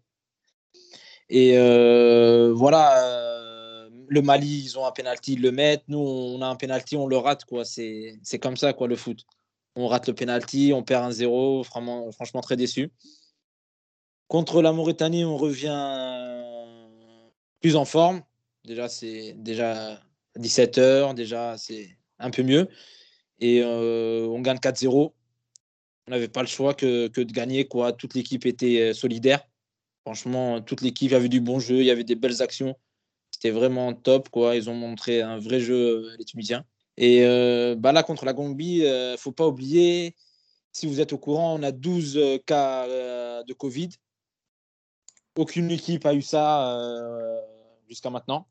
[1.29, 5.83] Et euh, voilà, euh, le Mali, ils ont un penalty, ils le mettent.
[5.87, 7.43] Nous, on a un penalty, on le rate.
[7.63, 9.25] C'est comme ça, le foot.
[9.75, 12.91] On rate le penalty, on perd un 0 franchement, franchement très déçu.
[14.27, 16.53] Contre la Mauritanie, on revient
[17.61, 18.21] plus en forme.
[18.63, 19.99] Déjà, c'est déjà
[20.35, 22.67] 17 heures, déjà, c'est un peu mieux.
[23.39, 25.13] Et euh, on gagne 4-0.
[26.07, 27.67] On n'avait pas le choix que, de gagner.
[27.97, 29.41] Toute l'équipe était euh, solidaire.
[30.05, 32.75] Franchement, toute l'équipe avait du bon jeu, il y avait des belles actions.
[33.31, 34.29] C'était vraiment top.
[34.29, 34.55] Quoi.
[34.55, 36.63] Ils ont montré un vrai jeu, euh, les Tunisiens.
[36.97, 37.25] Et
[37.77, 40.15] bah là, contre la Gambie, il ne faut pas oublier,
[40.71, 43.89] si vous êtes au courant, on a 12 cas de Covid.
[45.35, 46.79] Aucune équipe a eu ça
[47.89, 48.47] jusqu'à maintenant.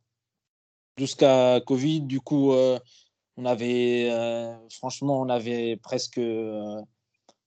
[0.99, 2.53] Jusqu'à Covid, du coup,
[3.37, 6.81] on avait, euh, franchement, on avait presque euh,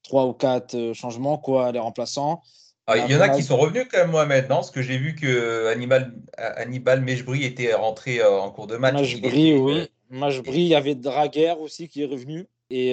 [0.04, 2.41] trois ou quatre euh, changements, quoi, les remplaçants.
[2.88, 4.97] Ah, il y en a qui sont revenus quand même, Mohamed, non Parce que j'ai
[4.97, 8.95] vu que Hannibal, Hannibal Mejbri était rentré en cours de match.
[8.95, 9.88] Mejbri, oui.
[10.10, 12.47] Mejbri, il y avait Draguer aussi qui est revenu.
[12.69, 12.91] Et,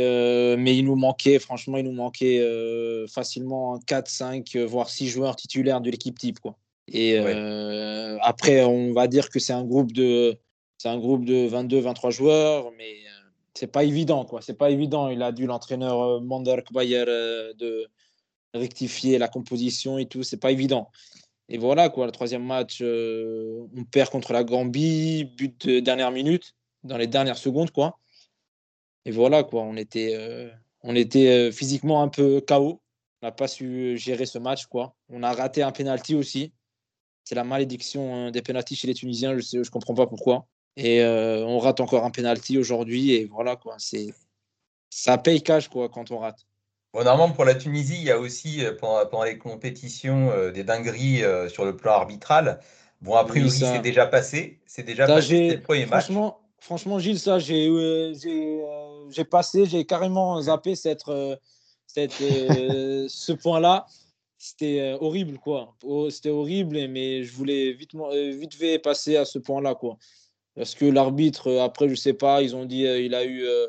[0.59, 2.45] mais il nous manquait, franchement, il nous manquait
[3.07, 6.41] facilement 4, 5, voire 6 joueurs titulaires de l'équipe type.
[6.41, 6.57] Quoi.
[6.93, 7.17] Et
[8.21, 10.37] après, on va dire que c'est un groupe de
[10.85, 14.43] c'est un groupe de 22, 23 joueurs, mais euh, c'est pas évident, quoi.
[14.43, 15.09] C'est pas évident.
[15.09, 17.89] Il a dû l'entraîneur euh, Mander Bayer euh, de
[18.53, 20.23] rectifier la composition et tout.
[20.23, 20.91] C'est pas évident.
[21.49, 22.05] Et voilà, quoi.
[22.05, 27.39] Le troisième match, on perd contre la Gambie, but de dernière minute, dans les dernières
[27.39, 27.99] secondes, quoi.
[29.07, 29.63] Et voilà, quoi.
[29.63, 30.51] On était,
[30.83, 32.83] on était physiquement un peu KO.
[33.23, 34.95] On n'a pas su gérer ce match, quoi.
[35.09, 36.53] On a raté un penalty aussi.
[37.25, 39.39] C'est la malédiction des penalties chez les Tunisiens.
[39.39, 40.47] Je ne comprends pas pourquoi.
[40.77, 43.13] Et euh, on rate encore un penalty aujourd'hui.
[43.13, 43.77] Et voilà, quoi.
[43.79, 44.15] C'est,
[44.91, 46.47] ça paye cash, quoi, quand on rate.
[46.93, 50.65] Bon, normalement, pour la Tunisie, il y a aussi, euh, pendant, les compétitions, euh, des
[50.65, 52.61] dingueries sur le plan arbitral.
[53.01, 54.61] Bon, a priori, c'est déjà passé.
[54.67, 56.35] C'est déjà passé le premier franchement, match.
[56.61, 57.71] Franchement, Gilles, ça, j'ai,
[59.11, 61.03] j'ai, passé, j'ai carrément zappé cette,
[61.87, 63.87] cette, ce point-là.
[64.39, 65.75] C'était horrible, quoi.
[65.83, 69.99] Oh, c'était horrible, mais je voulais vite, vite fait passer à ce point-là, quoi.
[70.57, 73.45] Parce que l'arbitre, euh, après, je sais pas, ils ont dit euh, il a eu,
[73.45, 73.67] euh,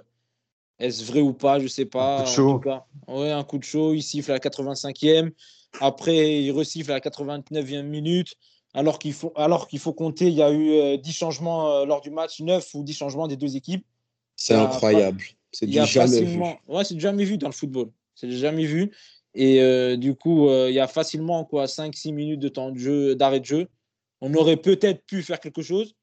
[0.79, 2.17] Est-ce vrai ou pas Je sais pas.
[2.17, 2.61] Un coup de chaud.
[3.07, 3.93] Ouais, un coup de chaud.
[3.93, 5.31] Il siffle à la 85e.
[5.81, 8.35] Après, il resiffle à la 89e minute.
[8.73, 11.85] Alors qu'il faut, alors qu'il faut compter, il y a eu euh, 10 changements euh,
[11.85, 13.85] lors du match, 9 ou 10 changements des deux équipes.
[14.35, 15.23] C'est incroyable.
[15.53, 16.25] C'est Il du y a jamais vu.
[16.25, 17.89] facilement, ouais, c'est jamais vu dans le football.
[18.15, 18.91] C'est jamais vu.
[19.33, 22.77] Et euh, du coup, euh, il y a facilement quoi, 5-6 minutes de temps de
[22.77, 23.67] jeu, d'arrêt de jeu.
[24.19, 25.95] On aurait peut-être pu faire quelque chose,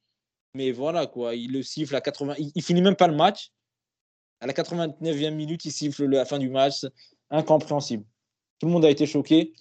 [0.55, 1.35] mais voilà quoi.
[1.35, 2.35] Il le siffle à 80.
[2.39, 3.51] Il, il finit même pas le match.
[4.41, 6.85] À la 89e minute, il siffle la fin du match.
[7.31, 8.05] Incompréhensible.
[8.59, 9.53] Tout le monde a été choqué.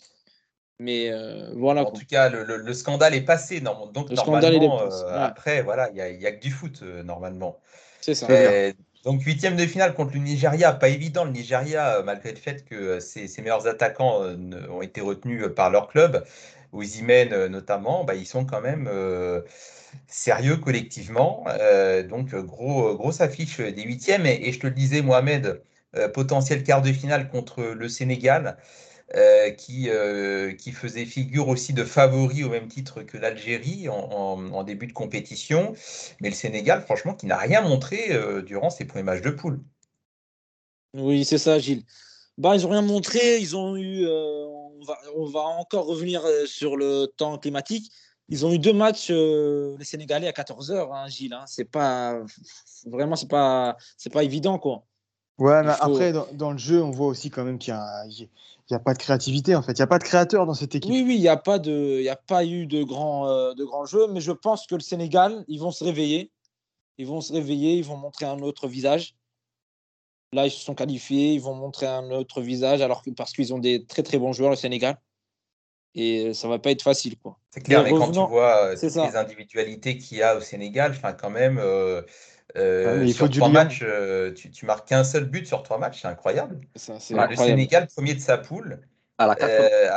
[0.79, 1.83] Mais euh, voilà.
[1.83, 3.61] En tout cas, le, le- le scandale est passé.
[3.61, 5.23] non- Donc, Le scandale, normalement, passé, euh, ouais.
[5.23, 7.59] après, voilà, il n'y a, il y a que du foot, euh, normalement.
[8.01, 8.27] C'est ça.
[8.31, 8.73] Euh,
[9.03, 10.73] donc, huitième de finale contre le Nigeria.
[10.73, 15.01] Pas évident, le Nigeria, euh, malgré le fait que ses, ses meilleurs attaquants ont été
[15.01, 16.25] retenus par leur club,
[16.71, 18.89] Osimhen euh, notamment, bah, ils sont quand même
[20.07, 21.43] sérieux collectivement.
[21.47, 24.25] Euh, donc, gros, grosse affiche des huitièmes.
[24.25, 25.61] Et, je te le disais, Mohamed,
[25.95, 28.57] euh, potentiel quart de finale contre le Sénégal.
[29.13, 34.93] euh, qui, faisait figure aussi de favori au même titre que l'Algérie en, début de
[34.93, 35.73] compétition.
[36.21, 39.59] Mais le Sénégal, franchement, qui n'a rien montré durant ses premiers matchs de poule.
[40.93, 41.83] Oui, c'est ça, Gilles.
[42.37, 43.39] Bah, ils n'ont rien montré.
[43.39, 44.07] Ils ont eu.
[44.07, 47.91] on, va, on va encore revenir sur le temps climatique.
[48.31, 51.33] Ils ont eu deux matchs, euh, les Sénégalais, à 14h, hein, Gilles.
[51.33, 51.43] Hein.
[51.47, 52.17] C'est pas.
[52.85, 54.85] Vraiment, c'est pas, c'est pas évident, quoi.
[55.37, 57.73] Ouais, mais Il faut- après, dans, dans le jeu, on voit aussi quand même qu'il
[57.73, 58.29] n'y a, il
[58.71, 59.73] y a pas de créativité, en fait.
[59.73, 60.89] Il n'y a pas de créateur dans cette équipe.
[60.91, 63.53] Oui, oui, il n'y a, pas de- il y a pas eu de grands euh,
[63.53, 66.31] de grands jeux, mais je pense que le Sénégal, ils vont se réveiller.
[66.97, 69.15] Ils vont se réveiller, ils vont montrer un autre visage.
[70.33, 73.53] Là, ils se sont qualifiés, ils vont montrer un autre visage, alors que, parce qu'ils
[73.53, 74.97] ont des très très bons joueurs, le Sénégal.
[75.95, 77.37] Et ça va pas être facile, quoi.
[77.53, 79.03] C'est clair, Mais mais quand tu vois euh, c'est toutes ça.
[79.03, 82.01] les individualités qu'il y a au Sénégal, enfin quand même, euh,
[82.55, 85.61] euh, Ouais, il sur faut trois matchs, euh, tu, tu marques qu'un seul but sur
[85.61, 86.61] trois matchs, c'est incroyable.
[86.75, 87.35] Ça, le.
[87.35, 88.79] Sénégal, premier de sa poule,
[89.17, 89.69] À la 80.
[89.71, 89.95] euh, a,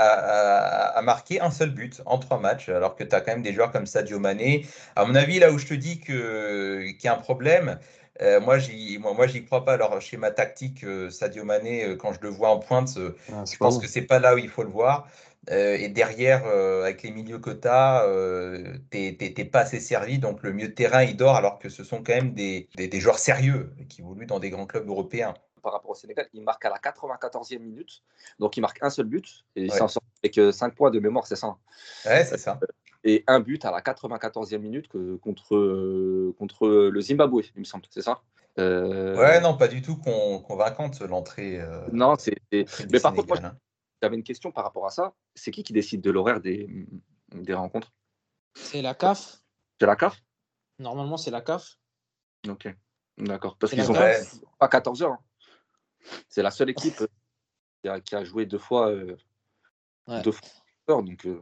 [0.95, 3.43] a- a marqué un seul but en trois matchs, alors que tu as quand même
[3.43, 4.67] des joueurs comme Sadio Mané.
[4.97, 7.79] À mon avis, là où je te dis que- qu'il y a un problème,
[8.23, 9.75] euh, moi, j'y moi, moi, j'y crois pas.
[9.75, 13.45] Alors, schéma tactique, euh, Sadio Mané, euh, quand je le vois en pointe, euh, Ah,
[13.51, 13.81] je pense bon.
[13.81, 15.09] que c'est pas là où il faut le voir.
[15.51, 19.13] Euh, et derrière, euh, avec les milieux que tu as, euh, t'es
[19.51, 20.19] pas assez servi.
[20.19, 22.89] Donc, le milieu de terrain, il dort, alors que ce sont quand même des, des-
[22.89, 25.35] des joueurs sérieux qui évoluent dans des grands clubs européens.
[25.63, 28.03] par rapport au Sénégal, il marque à la 94e minute.
[28.39, 29.79] Donc il marque un seul but et il Ouais.
[29.79, 31.47] s'en sort avec 5 points de mémoire, c'est ça.
[31.47, 31.59] hein.
[32.05, 32.61] Ouais, c'est ça.
[33.03, 37.85] Et un but à la 94e minute que, contre, contre le Zimbabwe, il me semble,
[37.91, 38.21] c'est ça?
[38.59, 41.59] Ouais, non, pas du tout con- convaincante l'entrée.
[41.93, 42.35] Non, c'est.
[42.53, 43.57] Mais par contre, moi, Sénégal,
[44.05, 45.15] j'avais une question par rapport à ça.
[45.35, 46.69] C'est qui qui décide de l'horaire des,
[47.33, 47.93] des rencontres?
[48.55, 49.39] C'est la CAF.
[49.81, 50.21] C'est la CAF
[50.79, 51.79] Normalement, c'est la CAF.
[52.49, 52.69] Ok,
[53.17, 53.57] d'accord.
[53.57, 54.35] Parce qu'ils ont CAF.
[54.59, 55.13] pas 14 heures.
[55.13, 55.19] hein.
[56.29, 57.07] C'est la seule équipe euh,
[57.83, 58.91] qui a, qui a joué deux fois.
[58.91, 59.17] euh,
[60.07, 60.21] Ouais.
[60.21, 61.41] deux fois donc, euh,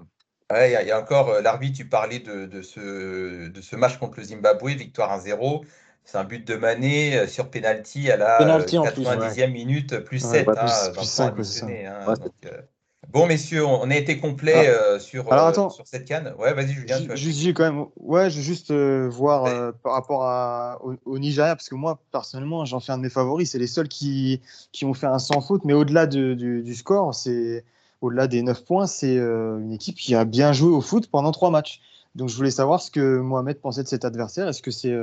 [0.53, 3.48] Ouais, il y, a- il y a encore euh, l'arbitre, tu parlais de, de ce,
[3.48, 5.64] de ce match contre le Zimbabwe, victoire 1-0.
[6.04, 9.52] C'est un but de Mané euh, sur penalty à la Penalty euh, en plus, 90e
[9.52, 10.46] minute, plus Ouais, 7.
[10.46, 11.66] plus- hein, plus 20 cinq, points ouais, c'est ça.
[11.66, 12.14] additionnés, hein, Ouais.
[12.16, 12.60] donc, euh,
[13.08, 15.70] Bon, messieurs, on a été complet euh, sur, Alors, attends.
[15.70, 16.34] sur cette canne.
[16.38, 16.96] Ouais, vas-y, Julien.
[16.96, 17.86] tu Ju- vas- Juste Gilles, quand même.
[17.96, 22.00] Ouais, je veux juste euh, voir par rapport à, au, au Nigeria, parce que moi,
[22.12, 23.50] personnellement, j'en fais un de mes favoris.
[23.50, 25.64] C'est les seuls qui, qui ont fait un sans faute.
[25.64, 27.64] Mais au-delà de- du, du score, c'est
[28.00, 31.50] au-delà des 9 points, c'est une équipe qui a bien joué au foot pendant trois
[31.50, 31.80] matchs.
[32.14, 34.48] Donc, je voulais savoir ce que Mohamed pensait de cet adversaire.
[34.48, 34.94] Est-ce que, c'est,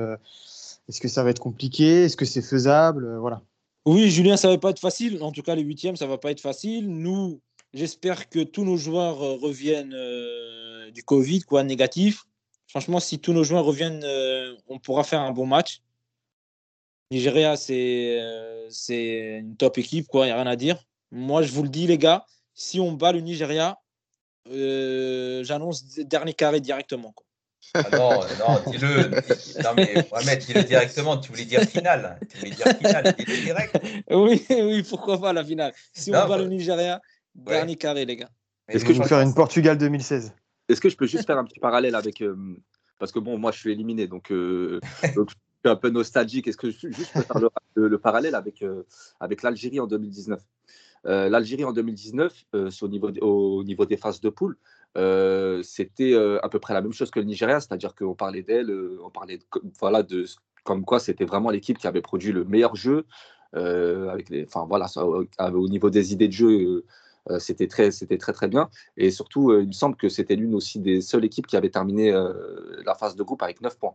[0.90, 2.06] est-ce que ça va être compliqué?
[2.06, 3.06] Est-ce que c'est faisable?
[3.06, 3.44] Euh, Voilà.
[3.86, 5.22] Oui, Julien, ça va pas être facile.
[5.22, 6.90] En tout cas, les huitièmes, ça va pas être facile.
[6.90, 7.40] Nous,
[7.74, 12.24] j'espère que tous nos joueurs euh, reviennent euh, du Covid, quoi, négatif.
[12.68, 14.06] Franchement, si tous nos joueurs reviennent,
[14.68, 15.82] on pourra faire un bon match.
[17.10, 20.26] Nigeria, c'est une top équipe, quoi.
[20.26, 20.84] Il n'y a rien à dire.
[21.10, 23.80] Moi, je vous le dis, les gars, si on bat le Nigeria,
[24.46, 27.12] j'annonce dernier carré directement.
[27.12, 27.26] Quoi.
[27.74, 29.10] Ah non, non, dis-le.
[29.64, 31.18] Non, mais Mohamed, dis-le directement.
[31.18, 32.20] Tu voulais dire finale.
[32.30, 33.16] Tu voulais dire finale.
[33.18, 33.80] Dis-le direct.
[34.12, 35.74] Oui, oui, pourquoi pas la finale.
[35.94, 37.02] Si Non, on bat bah- le Nigeria,
[37.36, 38.30] dernier carré, les gars.
[38.68, 40.34] Est-ce que je vous faire une Portugal 2016.
[40.68, 42.22] Est-ce que je peux juste faire un petit parallèle avec.
[42.22, 42.36] euh,
[43.00, 44.80] parce que bon, moi, je suis éliminé, donc, euh,
[45.16, 46.48] donc je suis un peu nostalgique.
[46.48, 48.84] Est-ce que je juste peux faire le, le- le parallèle avec, euh,
[49.20, 50.40] avec l'Algérie en 2019
[51.06, 54.58] Euh, L'Algérie en 2019, euh, c'est au, niveau, des- au niveau des phases de poule,
[54.98, 58.42] euh, c'était euh, à peu près la même chose que le Nigeria, c'est-à-dire qu'on parlait
[58.44, 59.44] d'elle, euh, on parlait de,
[59.80, 60.26] voilà, de
[60.64, 63.06] comme quoi c'était vraiment l'équipe qui avait produit le meilleur jeu.
[63.56, 66.86] euh, avec les, enfin voilà, ça, au, au niveau des idées de jeu,
[67.40, 68.70] c'était très, c'était très très bien.
[68.98, 71.70] Et surtout, euh, il me semble que c'était l'une aussi des seules équipes qui avait
[71.70, 73.94] terminé euh, la phase de groupe avec 9 points.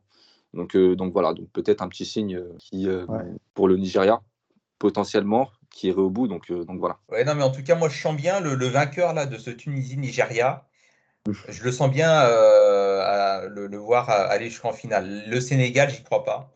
[0.52, 3.24] Donc, euh, donc voilà, donc peut-être un petit signe euh, qui, euh, Ouais.
[3.54, 4.20] pour le Nigeria.
[4.78, 6.28] potentiellement qui irait au bout.
[6.28, 6.98] Donc, donc voilà.
[7.08, 9.50] Ouais, non, mais en tout cas, moi, je sens bien le, vainqueur là, de ce
[9.50, 10.66] Tunisie-Nigeria.
[11.48, 12.22] Je le sens bien
[13.48, 15.24] le, voir aller jusqu'en finale.
[15.26, 16.50] Le Sénégal, j'y crois pas.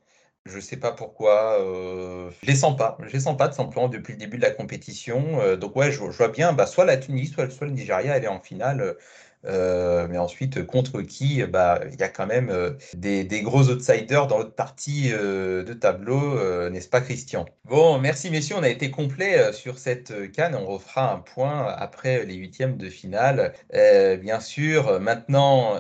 [0.45, 1.61] Je ne sais pas pourquoi.
[1.61, 2.97] Euh, je les sens pas.
[3.01, 5.57] Je les sens pas de simplement depuis le début de la compétition.
[5.57, 8.29] donc ouais, je, vois bien bah, soit la Tunisie, soit, soit le Nigeria, elle est
[8.29, 8.97] en finale.
[9.45, 14.27] Euh, mais ensuite, contre qui bah, il y a quand même euh, des, gros outsiders
[14.27, 17.47] dans l'autre partie euh, de tableau, n'est-ce pas, Christian?
[17.65, 20.55] Bon, merci messieurs, on a été complet sur cette canne.
[20.55, 23.55] On refera un point après les huitièmes de finale.
[24.21, 25.79] bien sûr, maintenant,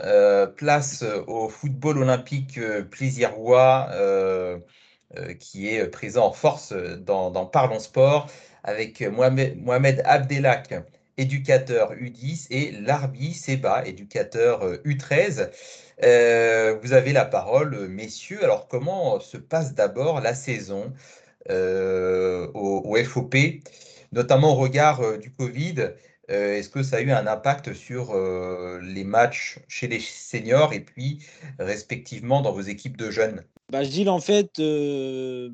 [0.56, 3.90] place au football olympique plaisirois.
[5.40, 8.26] qui est présent en force dans, dans Parlons Sport
[8.62, 10.74] avec Mohamed, Mohamed Abdelak,
[11.19, 15.41] éducateur U10, et Larbi Seba, éducateur U13.
[15.41, 15.47] Euh,
[16.05, 18.43] euh, vous avez la parole, messieurs.
[18.43, 20.93] Alors, comment se passe d'abord la saison
[21.51, 23.35] euh, au, FOP,
[24.12, 25.91] notamment au regard du Covid?
[26.29, 28.14] Est-ce que ça a eu un impact sur
[28.83, 31.25] les matchs chez les seniors et puis
[31.59, 33.45] respectivement dans vos équipes de jeunes?
[33.73, 34.61] Bah, Je dis en fait,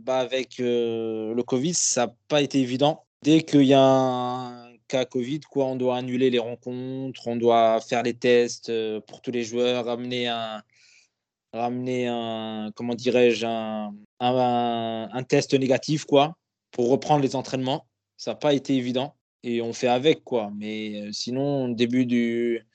[0.05, 3.05] bah, avec le Covid, ça n'a pas été évident.
[3.23, 7.80] Dès qu'il y a un cas Covid, quoi, on doit annuler les rencontres, on doit
[7.80, 10.62] faire les tests euh, pour tous les joueurs, ramener un,
[11.53, 16.37] ramener un comment dirais-je, un, test négatif, quoi,
[16.70, 17.87] pour reprendre les entraînements.
[18.16, 20.51] Ça n'a pas été évident et on fait avec, quoi.
[20.57, 22.66] Mais euh, sinon, début du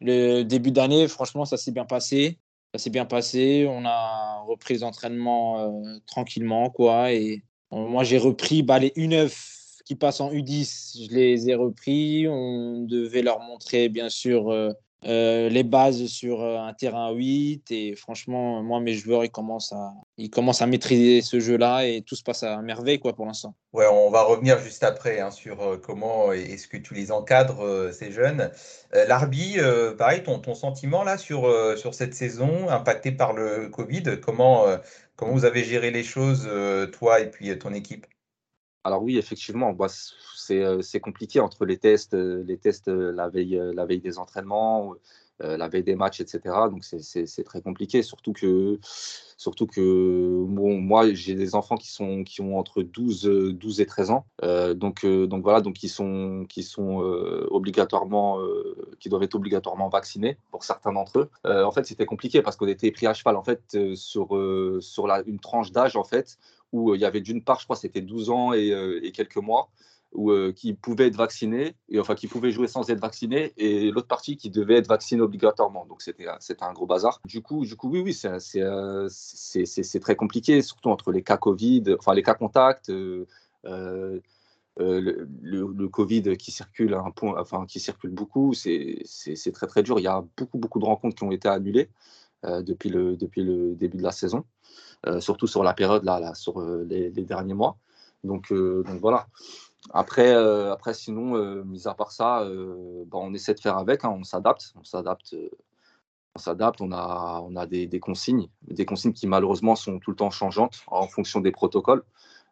[0.00, 2.38] le début d'année, franchement, ça s'est bien passé.
[2.74, 3.66] Ça s'est bien passé.
[3.68, 7.12] On a repris les entraînements euh, tranquillement, quoi.
[7.12, 9.55] Et moi, j'ai repris bah, les U9
[9.86, 12.26] qui passent en U10, je les ai repris.
[12.28, 14.72] On devait leur montrer, bien sûr, euh,
[15.04, 17.70] euh, les bases sur euh, un terrain 8.
[17.70, 22.02] Et franchement, moi, mes joueurs, ils commencent à, ils commencent à maîtriser ce jeu-là et
[22.02, 23.54] tout se passe à merveille quoi, pour l'instant.
[23.72, 28.10] Ouais, on va revenir juste après hein, sur comment est-ce que tu les encadres, ces
[28.10, 28.50] jeunes.
[28.92, 29.58] Larbi,
[29.96, 34.64] pareil, ton, ton, sentiment là sur, sur cette saison impactée par le Covid, comment,
[35.14, 36.48] comment vous avez géré les choses,
[36.92, 38.06] toi et puis ton équipe?
[38.86, 44.00] Alors oui, effectivement, bah, c'est compliqué entre les tests, les tests la, veille, la veille
[44.00, 44.94] des entraînements,
[45.40, 46.40] la veille des matchs, etc.
[46.70, 48.78] Donc c'est très compliqué, surtout que,
[49.36, 53.24] surtout que moi j'ai des enfants qui, sont, qui ont entre 12,
[53.54, 54.26] 12 et 13 ans.
[54.76, 56.98] donc, donc voilà, donc qui sont, qui sont
[57.50, 58.38] obligatoirement,
[59.00, 61.30] qui doivent être obligatoirement vaccinés pour certains d'entre eux.
[61.44, 64.28] en fait, c'était compliqué parce qu'on était pris à cheval en fait sur,
[64.80, 66.38] sur la, une tranche d'âge en fait
[66.72, 69.68] où il y avait d'une part, je crois, c'était 12 ans et, quelques mois,
[70.12, 74.08] où, qui pouvaient être vaccinés, et enfin qui pouvaient jouer sans être vaccinés, et l'autre
[74.08, 75.86] partie qui devait être vaccinée obligatoirement.
[75.86, 76.26] Donc c'était
[76.60, 77.20] un gros bazar.
[77.26, 82.14] Du coup, du coup oui, oui, c'est très compliqué, surtout entre les cas Covid, enfin
[82.14, 82.90] les cas contacts.
[82.90, 84.20] le,
[85.88, 89.02] Covid qui circule un point, enfin qui circule beaucoup, c'est
[89.52, 89.98] très très dur.
[89.98, 91.88] Il y a beaucoup beaucoup de rencontres qui ont été annulées
[92.42, 94.44] depuis, le, depuis le début de la saison.
[95.06, 97.76] Euh, surtout sur la période là, sur euh, les, derniers mois.
[98.24, 99.26] Donc, euh, voilà.
[99.92, 100.34] Après,
[100.94, 102.44] sinon, mis à part ça,
[103.06, 105.36] bah, on essaie de faire avec, hein, on s'adapte, on s'adapte
[106.34, 110.82] on s'adapte, on a des, consignes, des consignes qui malheureusement sont tout le temps changeantes
[110.88, 112.02] en fonction des protocoles.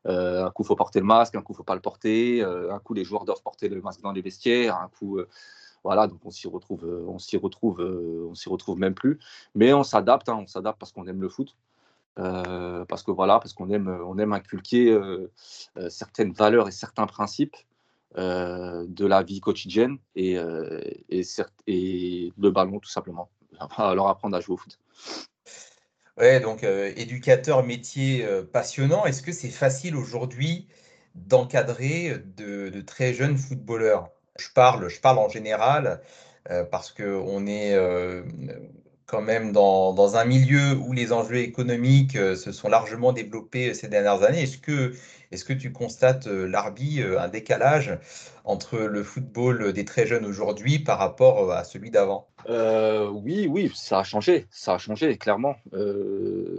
[0.04, 2.42] un coup, il faut porter le masque, un coup, il ne faut pas le porter,
[2.42, 5.18] un coup, les joueurs doivent porter le masque dans les vestiaires, un coup,
[5.82, 7.80] voilà, donc on s'y retrouve, on s'y retrouve,
[8.30, 9.18] on s'y retrouve même plus.
[9.56, 11.56] Mais on s'adapte, hein, on s'adapte parce qu'on aime le foot.
[12.18, 15.32] Euh, parce que voilà, parce qu'on aime, on aime inculquer euh,
[15.76, 17.56] euh, certaines valeurs et certains principes
[18.16, 20.36] de la vie quotidienne et,
[21.08, 23.28] et, ballon tout simplement.
[23.76, 24.78] Alors apprendre à jouer au foot.
[26.16, 29.04] Ouais, donc éducateur, métier passionnant.
[29.04, 30.68] Est-ce que c'est facile aujourd'hui
[31.16, 34.10] d'encadrer de, de, très jeunes footballeurs?
[34.38, 36.00] Je parle, je parle en général
[36.70, 37.76] parce qu'on est
[39.06, 43.74] quand même dans, un milieu où les enjeux économiques euh, se sont largement développés euh,
[43.74, 44.42] ces dernières années.
[44.42, 44.94] Est-ce que,
[45.30, 47.98] est que tu constates, euh, Larbi, un décalage
[48.44, 52.28] entre le football des très jeunes aujourd'hui par rapport à celui d'avant?
[52.46, 54.46] Oui, oui, ça a changé.
[54.50, 55.56] Ça a changé, clairement.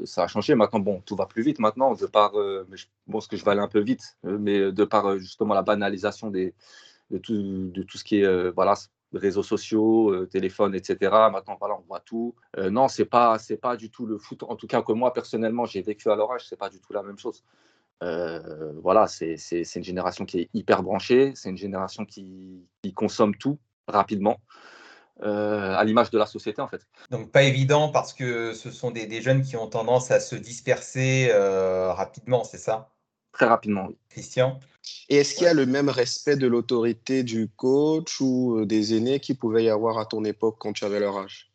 [0.06, 0.56] ça a changé.
[0.56, 3.62] Maintenant, bon, tout va plus vite maintenant, de par, je pense que je vais aller
[3.62, 6.56] un peu vite, mais de par justement la banalisation des,
[7.12, 8.74] de, tout, de tout ce qui est voilà,
[9.18, 10.98] réseaux sociaux, euh, téléphone, etc.
[11.32, 12.36] Maintenant, voilà, on voit tout.
[12.58, 14.44] Euh, non, c'est pas, c'est pas du tout le foot.
[14.44, 17.04] En tout cas, que moi personnellement, j'ai vécu à l'orage, c'est pas du tout la
[17.04, 17.44] même chose.
[18.04, 19.36] Euh, voilà, c'est,
[19.76, 21.34] une génération qui est hyper branchée.
[21.36, 23.58] C'est une génération qui, qui consomme tout
[23.88, 24.38] rapidement.
[25.22, 26.82] à l'image de la société en fait.
[27.10, 31.32] Donc pas évident parce que ce sont des jeunes qui ont tendance à se disperser
[31.32, 32.95] rapidement, c'est ça?
[33.36, 33.98] Très rapidement, oui.
[34.10, 34.60] Christian
[35.10, 38.96] Et est-ce qu'il y a le même respect de l'autorité du coach ou euh, des
[38.96, 41.52] aînés qui pouvait y avoir à ton époque quand tu avais leur âge?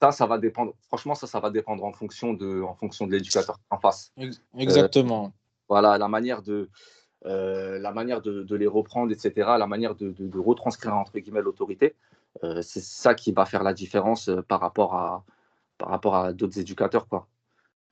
[0.00, 0.74] Ça, ça va dépendre.
[0.88, 4.12] Franchement, ça, ça va dépendre en fonction de, en fonction de l'éducateur en face.
[4.58, 5.26] Exactement.
[5.26, 5.28] Euh,
[5.68, 6.70] voilà, la manière de,
[7.24, 11.16] euh, la manière de, de, les reprendre, etc., la manière de, de, de retranscrire entre
[11.20, 11.94] guillemets l'autorité,
[12.42, 15.24] euh, c'est ça qui va faire la différence par rapport à,
[15.78, 17.28] par rapport à d'autres éducateurs, quoi,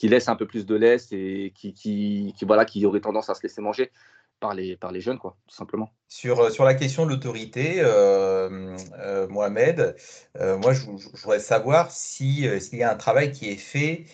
[0.01, 3.29] qui laissent un peu plus de laisse et qui, qui, qui, voilà, qui auraient tendance
[3.29, 3.93] à se laisser manger
[4.41, 5.93] par les, par les jeunes, quoi, tout simplement.
[6.09, 9.95] Sur, sur la question de l'autorité, euh, euh, Mohamed,
[10.41, 14.07] euh, moi, je, voudrais savoir si, s'il y a un travail qui est fait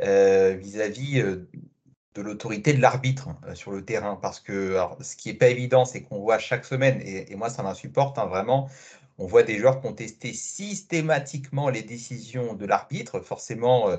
[0.00, 4.18] vis-à-vis de l'autorité de l'arbitre sur le terrain.
[4.20, 7.48] Parce que ce qui n'est pas évident, c'est qu'on voit chaque semaine, et, et moi,
[7.48, 8.68] ça m'insupporte hein, vraiment,
[9.18, 13.20] on voit des joueurs contester systématiquement les décisions de l'arbitre.
[13.20, 13.96] Forcément, euh,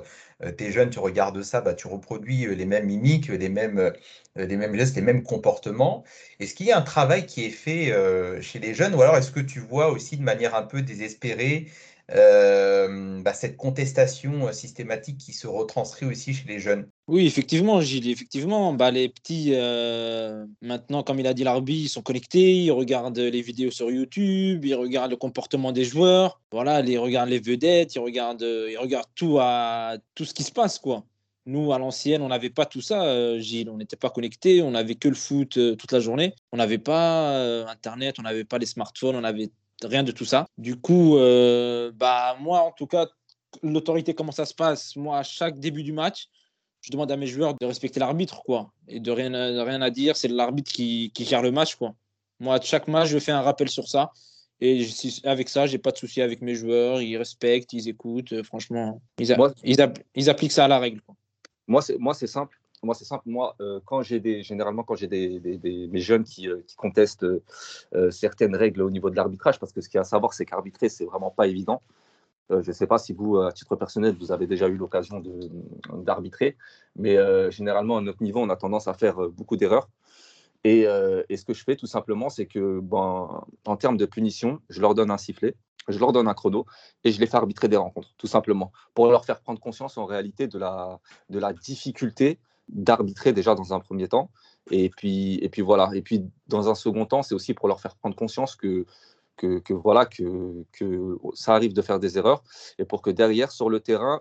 [0.56, 3.92] tu es jeune, tu regardes ça, bah, tu reproduis les mêmes mimiques, les mêmes,
[4.36, 6.04] les mêmes gestes, les mêmes comportements.
[6.38, 9.16] Est-ce qu'il y a un travail qui est fait euh, chez les jeunes ou alors
[9.16, 11.66] est-ce que tu vois aussi de manière un peu désespérée
[12.12, 18.08] euh, bah, cette contestation systématique qui se retranscrit aussi chez les jeunes Oui, effectivement, Gilles.
[18.10, 22.72] Effectivement, bah, les petits, euh, maintenant, comme il a dit l'arbitre, ils sont connectés, ils
[22.72, 27.40] regardent les vidéos sur YouTube, ils regardent le comportement des joueurs, voilà, ils regardent les
[27.40, 31.04] vedettes, ils regardent, ils regardent tout, à, tout ce qui se passe, quoi.
[31.46, 33.70] Nous, à l'ancienne, on n'avait pas tout ça, euh, Gilles.
[33.70, 36.34] On n'était pas connectés, on n'avait que le foot euh, toute la journée.
[36.52, 39.50] On n'avait pas euh, Internet, on n'avait pas les smartphones, on n'avait
[39.82, 40.46] rien de tout ça.
[40.58, 43.06] Du coup, euh, bah, moi, en tout cas,
[43.62, 44.96] l'autorité, comment ça se passe?
[44.96, 46.28] Moi, à chaque début du match,
[46.82, 49.90] je demande à mes joueurs de respecter l'arbitre, quoi, et de rien, de rien à
[49.90, 50.16] dire.
[50.16, 51.94] C'est l'arbitre qui, qui, gère le match, quoi.
[52.38, 54.10] Moi, à chaque match, je fais un rappel sur ça.
[54.62, 54.86] Et
[55.24, 57.00] avec ça, j'ai pas de souci avec mes joueurs.
[57.00, 58.42] Ils respectent, ils écoutent.
[58.42, 61.00] Franchement, ils, a, moi, ils, a, ils, appliquent ça à la règle.
[61.00, 61.14] Quoi.
[61.66, 62.59] Moi, c'est moi, c'est simple.
[62.82, 63.24] Moi, c'est simple.
[63.26, 68.10] Moi, euh, quand j'ai des, généralement, quand j'ai des, mes jeunes qui, euh, contestent euh,
[68.10, 70.46] certaines règles au niveau de l'arbitrage, parce que ce qu'il y a à savoir, c'est
[70.46, 71.82] qu'arbitrer, c'est vraiment pas évident.
[72.50, 75.22] je ne sais pas si vous, à titre personnel, vous avez déjà eu l'occasion
[75.92, 76.56] d'arbitrer,
[76.96, 77.16] mais
[77.50, 79.88] généralement, à notre niveau, on a tendance à faire beaucoup d'erreurs.
[80.64, 80.80] Et,
[81.28, 84.80] et, ce que je fais, tout simplement, c'est que, ben, en termes de punition, je
[84.80, 85.54] leur donne un sifflet
[85.88, 86.66] je leur donne un chrono
[87.04, 90.04] et je les fais arbitrer des rencontres, tout simplement, pour leur faire prendre conscience en
[90.04, 91.00] réalité de la,
[91.30, 92.38] de la difficulté
[92.72, 94.30] d'arbitrer déjà dans un premier temps.
[94.70, 95.90] Et puis, et puis voilà.
[95.94, 98.84] Et puis dans un second temps, c'est aussi pour leur faire prendre conscience que,
[99.36, 102.42] que, voilà, que, que ça arrive de faire des erreurs
[102.78, 104.20] et pour que derrière, sur le terrain,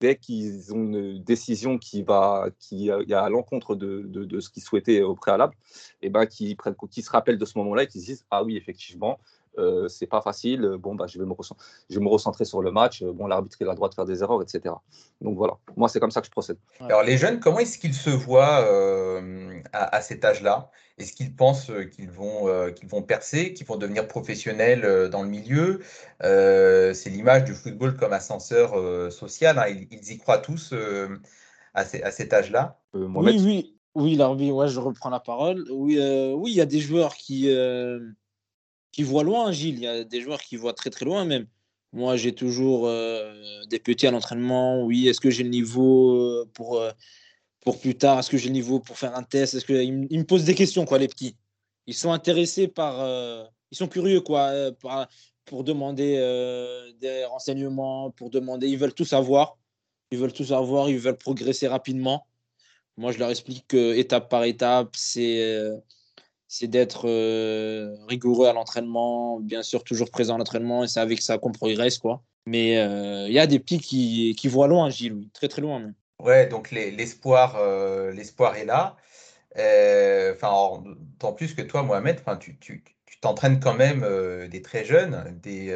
[0.00, 4.62] dès qu'ils ont une décision qui va qui est à l'encontre de, de, ce qu'ils
[4.62, 5.54] souhaitaient au préalable,
[6.02, 8.44] et eh ben qu'ils qu se rappellent de ce moment-là et qu'ils se disent ah
[8.44, 9.18] oui effectivement
[9.58, 10.76] euh, c'est pas facile.
[10.78, 11.34] Bon, bah, je, vais me
[11.88, 13.02] je vais me recentrer sur le match.
[13.02, 14.74] Bon, l'arbitre, il a le droit de faire des erreurs, etc.
[15.20, 16.58] Donc voilà, moi, c'est comme ça que je procède.
[16.80, 20.70] Alors, les jeunes, comment est-ce qu'ils se voient euh, à, à, cet âge-là?
[20.98, 25.22] Est-ce qu'ils pensent qu'ils vont, euh, qu'ils vont percer, qu'ils vont devenir professionnels euh, dans
[25.22, 25.80] le milieu?
[26.20, 28.72] C'est l'image du football comme ascenseur
[29.12, 29.58] social.
[29.58, 29.68] Hein.
[29.68, 30.74] Ils, ils, y croient tous
[31.74, 32.78] à, à, cet âge-là?
[32.94, 33.72] Oui, oui.
[33.94, 35.64] Oui, ouais, je reprends la parole.
[35.70, 35.98] Oui,
[36.34, 37.48] oui, il y a des joueurs qui
[38.96, 39.74] qui voient loin, Gilles.
[39.74, 41.46] Il y a des joueurs qui voient très très loin même.
[41.92, 44.82] Moi, j'ai toujours euh, des petits à l'entraînement.
[44.84, 46.90] Oui, est-ce que j'ai le niveau euh, pour, euh,
[47.60, 48.18] pour plus tard?
[48.18, 49.52] Est-ce que j'ai le niveau pour faire un test?
[49.54, 51.36] Est-ce que ils, ils, me posent des questions, quoi, les petits.
[51.86, 52.94] Ils sont intéressés par,
[53.70, 54.72] ils sont curieux, quoi, euh,
[55.44, 56.14] pour demander
[56.98, 58.66] des renseignements, pour demander.
[58.66, 59.58] Ils veulent tout savoir.
[60.10, 60.88] Ils veulent tout savoir.
[60.88, 62.26] Ils veulent progresser rapidement.
[62.96, 65.70] Moi, je leur explique que étape par étape, c'est
[66.48, 71.20] c'est d'être euh, rigoureux à l'entraînement, bien sûr toujours présent à l'entraînement, et c'est avec
[71.20, 71.98] ça qu'on progresse.
[71.98, 72.22] Quoi.
[72.46, 75.80] Mais il euh, y a des petits qui, voient loin, Gilles, très très loin.
[75.80, 75.94] Même.
[76.22, 78.96] Ouais, donc l'espoir euh, l'espoir est là.
[80.32, 80.82] Enfin,
[81.18, 82.84] tant plus que toi, Mohamed, tu,
[83.20, 84.06] t'entraînes quand même
[84.48, 85.68] des très jeunes, des,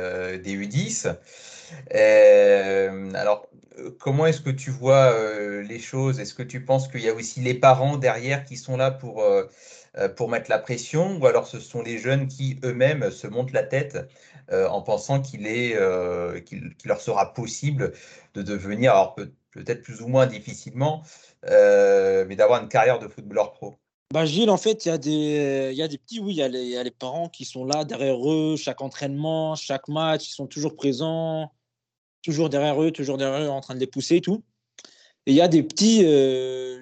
[0.42, 1.16] des U10.
[3.14, 3.48] alors,
[3.98, 5.14] comment est-ce que tu vois
[5.62, 6.20] les choses?
[6.20, 9.24] Est-ce que tu penses qu'il y a aussi les parents derrière qui sont là pour
[10.16, 13.64] pour mettre la pression, ou alors ce sont les jeunes qui eux-mêmes se montent la
[13.64, 13.98] tête
[14.52, 16.40] euh, en pensant qu'il est, euh,
[16.84, 17.92] leur sera possible
[18.34, 21.02] de devenir, alors peut, peut-être plus ou moins difficilement,
[21.44, 23.74] mais d'avoir une carrière de footballeur pro.
[24.12, 27.28] Bah Gilles, en fait, il y, a des, petits, oui, il y a les parents
[27.28, 31.52] qui sont là derrière eux, chaque entraînement, chaque match, ils sont toujours présents,
[32.22, 34.42] toujours derrière eux, toujours derrière eux, en train de les pousser et tout.
[35.30, 36.80] Et il y a des petits euh,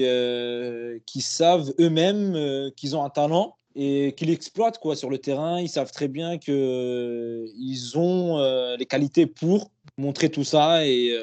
[0.00, 5.16] euh, qui savent eux-mêmes euh, qu'ils ont un talent et qui l'exploitent quoi, sur le
[5.16, 5.58] terrain.
[5.62, 7.46] Ils savent très bien qu'ils euh,
[7.94, 10.86] ont euh, les qualités pour montrer tout ça.
[10.86, 11.16] Et,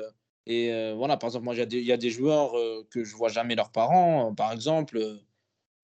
[0.95, 2.53] voilà, par exemple, moi, il y, a des joueurs
[2.89, 4.33] que je vois jamais leurs parents.
[4.33, 4.99] Par exemple,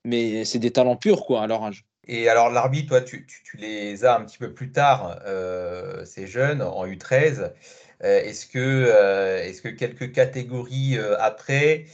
[0.03, 1.85] mais c'est des talents purs, quoi, à leur âge.
[2.07, 3.27] Et alors, l'arbitre, toi, tu,
[3.59, 5.19] les as un petit peu plus tard,
[6.05, 7.51] ces jeunes, en U13.
[8.03, 11.85] Est-ce que, est que quelques catégories après,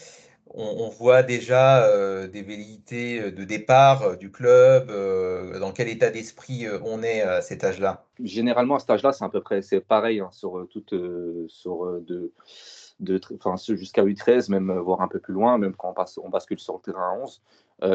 [0.53, 1.87] on, voit déjà
[2.27, 4.91] des velléités de départ du club
[5.59, 8.05] Dans quel état d'esprit on est à cet âge-là?
[8.23, 10.95] Généralement, à cet âge-là, c'est à peu près c'est pareil hein, sur toute.
[11.47, 12.31] sur de,
[12.99, 13.21] de,
[13.75, 16.73] jusqu'à U13, même voire un peu plus loin, même quand on, passe, on bascule sur
[16.73, 17.41] le terrain à 11,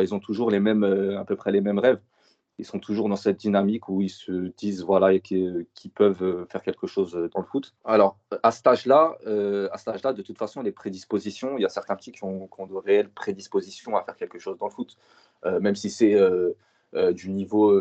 [0.03, 0.85] ils ont toujours les mêmes,
[1.19, 1.99] à peu près les mêmes rêves
[2.59, 6.62] ils sont toujours dans cette dynamique où ils se disent voilà qu'ils peuvent euh, faire
[6.62, 7.74] quelque chose euh, dans le foot.
[7.84, 11.64] Alors à cet âge-là, euh, à cet âge-là, de toute façon, les prédispositions, il y
[11.64, 14.96] a certains petits qui ont, de réelles prédispositions à faire quelque chose dans le foot,
[15.44, 16.16] même si c'est
[17.12, 17.78] du niveau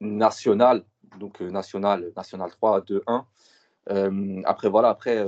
[0.00, 0.84] national,
[1.18, 3.02] donc national, national 3, 2,
[3.86, 4.42] 1.
[4.44, 5.24] après voilà, après.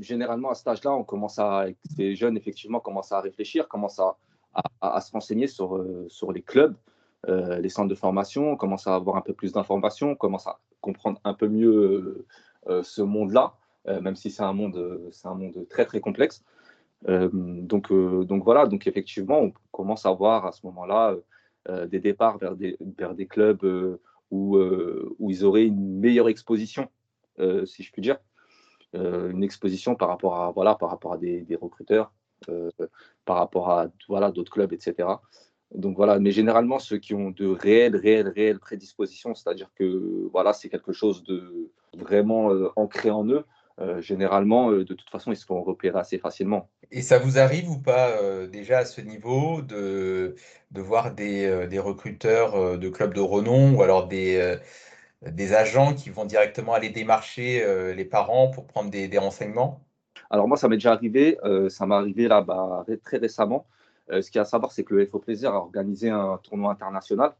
[0.00, 4.16] généralement, à cet âge-là, on commence à, les jeunes, effectivement, commencent à réfléchir, commencent à,
[4.80, 6.76] à se renseigner sur, sur les clubs,
[7.26, 10.46] euh, les centres de formation, on commence à avoir un peu plus d'informations, on commence
[10.46, 12.26] à comprendre un peu mieux euh,
[12.68, 13.54] euh, ce monde-là,
[14.02, 16.44] même si c'est un monde, c'est un monde très très complexe.
[17.06, 21.16] donc, donc voilà, donc effectivement, on commence à voir à ce moment-là
[21.86, 23.64] des départs vers des, vers des clubs
[24.30, 26.90] où, où ils auraient une meilleure exposition,
[27.64, 28.18] si je puis dire,
[28.92, 32.12] une exposition par rapport à voilà, par rapport à des, des recruteurs,
[33.24, 35.08] par rapport à voilà d'autres clubs, etc.
[35.74, 40.52] Donc voilà, mais généralement ceux qui ont de réelles, réelles, réelles prédispositions, c'est-à-dire que voilà,
[40.52, 43.44] c'est quelque chose de vraiment euh, ancré en eux.
[43.80, 46.68] Euh, généralement, euh, de toute façon, ils se font repérer assez facilement.
[46.90, 48.16] Et ça vous arrive ou pas
[48.46, 50.34] déjà à ce niveau de,
[50.70, 54.56] de voir des, des, recruteurs de clubs de renom ou alors des,
[55.20, 57.62] des agents qui vont directement aller démarcher
[57.94, 59.80] les parents pour prendre des, des renseignements?
[60.30, 61.36] Alors moi, ça m'est déjà arrivé,
[61.68, 63.66] ça m'est arrivé là bas très récemment.
[64.10, 66.38] Euh, ce qu'il y a à savoir, c'est que le FO Plaisir a organisé un
[66.42, 67.32] tournoi international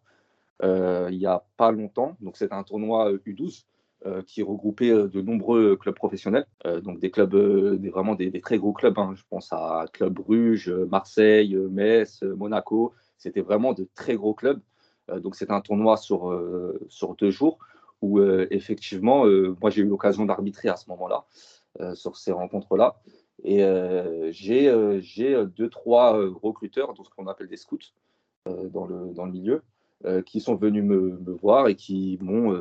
[0.65, 2.17] euh, il n'y a pas longtemps.
[2.21, 3.65] Donc, c'est un tournoi U12
[4.07, 6.47] euh, qui regroupait de nombreux clubs professionnels,
[6.83, 7.35] donc des clubs,
[7.79, 8.99] des, vraiment des, très gros clubs.
[8.99, 9.13] Hein.
[9.15, 12.93] Je pense à Club Bruges, Marseille, Metz, Monaco.
[13.19, 14.61] C'était vraiment de très gros clubs.
[15.09, 16.37] donc c'est un tournoi sur,
[16.89, 17.59] sur deux jours
[18.03, 19.25] où effectivement,
[19.61, 21.25] moi j'ai eu l'occasion d'arbitrer à ce moment-là
[21.95, 22.97] sur ces rencontres-là.
[23.45, 27.79] Et euh, j'ai euh, euh, deux, trois recruteurs, donc ce qu'on appelle des scouts
[28.47, 29.63] dans, le, dans le milieu,
[30.25, 32.57] qui sont venus me, voir et qui m'ont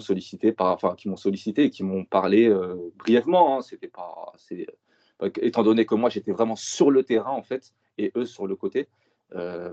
[0.00, 2.50] sollicité enfin sollicité et qui m'ont parlé
[2.96, 3.58] brièvement.
[3.58, 4.32] Hein, c'était pas,
[5.42, 8.56] étant donné que moi j'étais vraiment sur le terrain en fait et eux sur le
[8.56, 8.88] côté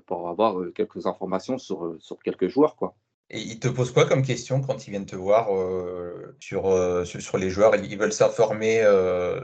[0.06, 2.96] pour avoir quelques informations sur, sur quelques joueurs quoi.
[3.32, 7.06] Et ils te posent quoi comme question quand ils viennent te voir euh, sur, euh,
[7.06, 7.76] sur, les joueurs?
[7.76, 9.40] Ils veulent s'informer euh,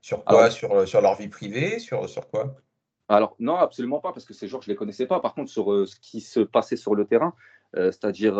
[0.00, 0.50] sur quoi?
[0.50, 1.80] Sur, sur leur vie privée?
[1.80, 2.54] Sur, sur quoi?
[3.08, 5.18] Alors, non, absolument pas, parce que ces joueurs, je ne les connaissais pas.
[5.18, 7.34] Par contre, sur ce qui se passait sur le terrain,
[7.74, 8.34] c'est-à-dire,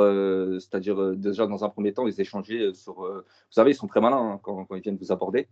[0.61, 2.95] c'est-à-dire déjà dans un premier temps, ils échangeaient sur.
[3.01, 5.49] vous savez, ils sont très malins hein, quand, quand, ils viennent vous aborder.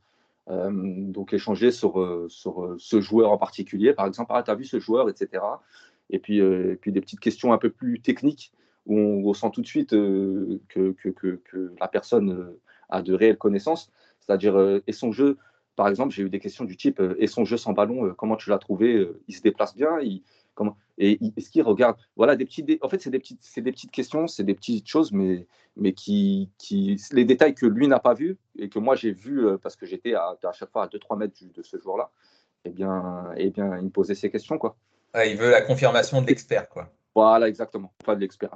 [0.49, 4.79] donc, échanger sur, sur ce joueur en particulier, par exemple, ah, tu as vu ce
[4.79, 5.43] joueur, etc.
[6.11, 8.53] Et puis, et puis des petites questions un peu plus techniques
[8.87, 10.95] où on ressent tout de suite euh, que,
[11.81, 13.91] la personne euh, a de réelles connaissances.
[14.21, 15.39] C'est-à-dire, euh, et son jeu,
[15.75, 18.49] par exemple, j'ai eu des questions du type et son jeu sans ballon, comment tu
[18.49, 20.23] l'as trouvé Il se déplace bien Et
[21.37, 24.45] est-ce qu'il regarde Voilà, des petits, en fait, c'est des, petites, des petites questions, c'est
[24.45, 28.71] des petites choses, mais, mais qui, qui, les détails que lui n'a pas vus et
[28.71, 31.63] que moi j'ai vu parce que j'étais à, à, chaque fois à 2-3 mètres de
[31.63, 32.11] ce joueur-là,
[32.65, 34.57] eh bien, eh bien, il me posait ces questions.
[34.57, 34.79] Quoi.
[35.27, 36.71] il veut la confirmation de l'expert.
[36.71, 36.91] quoi.
[37.17, 37.95] Voilà, exactement.
[38.05, 38.51] Pas de l'expert.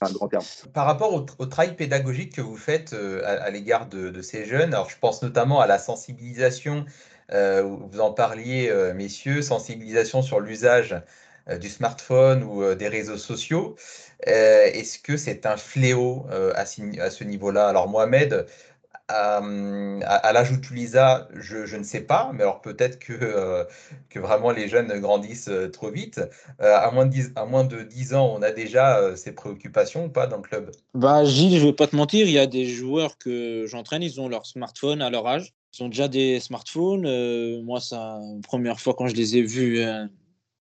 [0.00, 0.44] un grand terme.
[0.74, 4.90] Par rapport au, travail pédagogique que vous faites euh, à, l'égard de, ces jeunes, alors
[4.90, 6.84] je pense notamment à la sensibilisation,
[7.32, 11.00] euh, vous en parliez, euh, messieurs, sensibilisation sur l'usage
[11.60, 13.76] du smartphone ou des réseaux sociaux.
[14.26, 17.68] Est-ce que c'est un fléau à, à, ce niveau-là?
[17.68, 18.46] Alors Mohamed,
[19.08, 23.14] à, à, l'âge où tu Lisa, je, je, ne sais pas, mais alors peut-être que,
[23.14, 23.64] euh,
[24.14, 26.20] vraiment les jeunes grandissent euh, trop vite.
[26.60, 30.06] Euh, à, moins de 10, à moins de 10 ans, on a déjà ces préoccupations
[30.06, 30.70] ou pas dans le club?
[30.94, 34.02] Bah, Gilles, je ne vais pas te mentir, il y a des joueurs que j'entraîne,
[34.02, 35.54] ils ont leur smartphone à leur âge.
[35.78, 37.62] Ils ont déjà des smartphones.
[37.62, 39.84] moi, ça, première fois quand je les ai vus,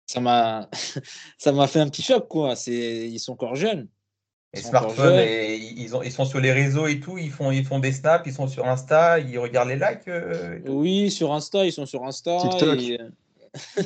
[0.05, 0.69] ça m'a
[1.37, 2.27] ça m'a fait un petit choc.
[2.27, 2.53] Quoi.
[2.67, 3.87] Ils sont encore jeunes.
[4.53, 7.77] Les smartphones, ils, ont, ils sont sur les réseaux et tout, ils font, ils font
[7.77, 10.07] des snaps, ils sont sur Insta, ils regardent les likes.
[10.07, 12.37] Euh, oui, sur Insta, ils sont sur Insta.
[12.41, 12.79] TikTok.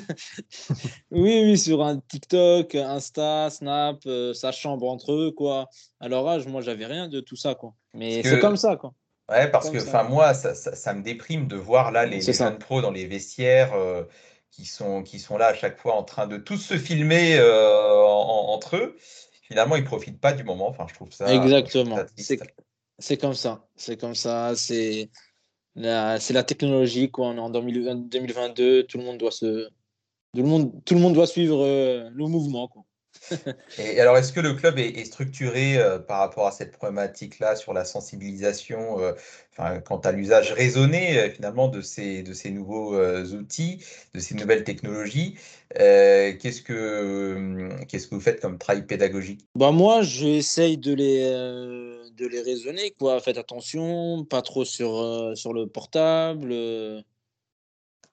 [1.11, 5.67] oui, oui, sur un TikTok, Insta, Snap, euh, ça chambre entre eux, quoi.
[5.99, 7.73] À leur âge, moi, j'avais rien de tout ça, quoi.
[7.93, 8.93] Mais c'est comme ça, quoi.
[9.29, 12.81] Ouais, parce que, enfin, moi, ça, ça, me déprime de voir là les, jeunes pros
[12.81, 13.73] dans les vestiaires.
[13.73, 14.03] Euh,
[14.53, 18.03] qui sont, qui sont là à chaque fois en train de tous se filmer euh,
[18.03, 18.97] entre eux.
[19.53, 20.69] Finalement, ils profitent pas du moment.
[20.69, 21.31] Enfin, je trouve ça.
[21.31, 21.99] Exactement.
[22.97, 23.67] C'est comme ça.
[23.75, 24.53] C'est comme ça.
[24.55, 25.11] C'est
[25.75, 27.11] la, la technologie.
[27.11, 27.27] Quoi.
[27.27, 28.87] On est en 2022.
[28.87, 29.67] Tout le monde doit se.
[30.33, 32.67] Tout le monde, tout le monde doit suivre euh, le mouvement.
[32.67, 32.83] Quoi.
[33.77, 37.73] Et alors, est-ce que le club est, structuré euh, par rapport à cette problématique-là sur
[37.73, 42.95] la sensibilisation, euh, quant à l'usage raisonné euh, finalement de ces, de ces nouveaux
[43.33, 43.83] outils,
[44.13, 45.37] de ces nouvelles technologies
[45.75, 49.47] Qu'est-ce que qu'est-ce que vous faites comme travail pédagogique?
[49.55, 52.91] Bah Moi, j'essaye de les, de les raisonner.
[52.91, 53.19] Quoi.
[53.19, 56.53] Faites attention, pas trop sur, sur le portable.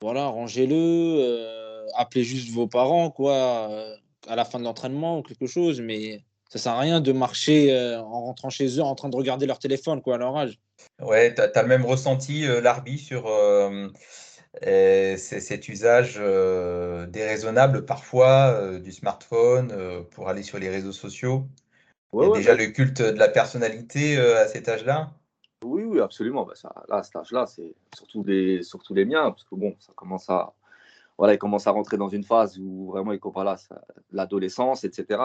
[0.00, 1.86] voilà, rangez-le.
[1.96, 3.10] appelez juste vos parents.
[3.10, 3.98] quoi
[4.28, 7.72] à la fin de l'entraînement ou quelque chose, mais ça sert à rien de marcher
[7.72, 10.58] euh, en rentrant chez eux en train de regarder leur téléphone quoi, à leur âge.
[11.00, 13.88] Ouais, tu as, même ressenti euh, l'arbi sur euh,
[15.16, 16.20] cet usage
[17.08, 21.46] déraisonnable parfois du smartphone pour aller sur les réseaux sociaux?
[22.34, 25.12] Déjà le culte de la personnalité à cet âge-là?
[25.64, 26.44] Oui, oui, absolument.
[26.44, 29.76] Bah, ça, là, à cet âge-là, c'est surtout les, surtout les miens, parce que bon,
[29.78, 30.52] ça commence à,
[31.20, 33.44] voilà, il commence à rentrer dans une phase où vraiment il comprend
[34.10, 35.24] l'adolescence, etc.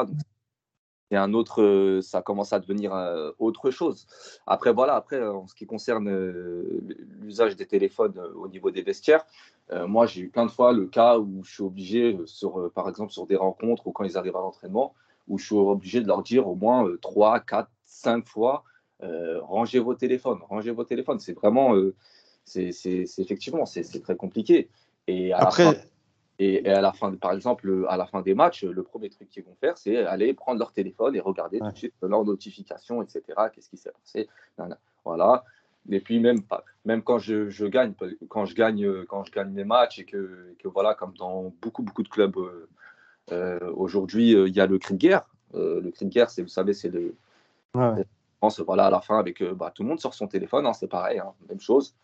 [1.10, 4.06] c'est un autre, euh, ça commence à devenir euh, autre chose.
[4.46, 6.10] Après, voilà, après, euh, en ce qui concerne
[7.22, 9.26] l'usage des téléphones au niveau des vestiaires,
[9.88, 13.14] moi, j'ai eu plein de fois le cas où je suis obligé, sur, par exemple,
[13.14, 14.94] sur des rencontres ou quand ils arrivent à l'entraînement,
[15.30, 18.66] où je suis obligé de leur dire au moins 3, 4, 5 fois,
[19.00, 21.20] rangez vos téléphones, rangez vos téléphones.
[21.20, 21.74] C'est vraiment,
[22.44, 22.70] c'est
[23.18, 24.70] effectivement, c'est très compliqué.
[25.08, 25.66] Et à Après...
[25.66, 25.80] la fin,
[26.38, 29.44] et, à la fin, par exemple, à la fin des matchs, le premier truc qu'ils
[29.44, 33.24] vont faire, c'est aller prendre leur téléphone et regarder tout de suite leurs notifications, etc.
[33.54, 34.28] Qu'est-ce qui s'est passé?
[35.06, 35.46] Voilà.
[35.90, 36.40] Et puis même,
[36.84, 37.94] même quand je, je, gagne,
[38.28, 41.84] quand je gagne, quand je gagne mes matchs et que, que voilà, comme dans beaucoup
[41.84, 42.68] beaucoup de clubs euh,
[43.32, 45.30] euh, aujourd'hui, euh, il y a le cri de guerre.
[45.54, 47.16] le cri de guerre, c'est, vous savez, c'est le.
[47.76, 48.04] Ouais.
[48.66, 51.18] Voilà, à la fin, avec bah, tout le monde sur son téléphone, hein, c'est pareil,
[51.18, 51.96] hein, même chose.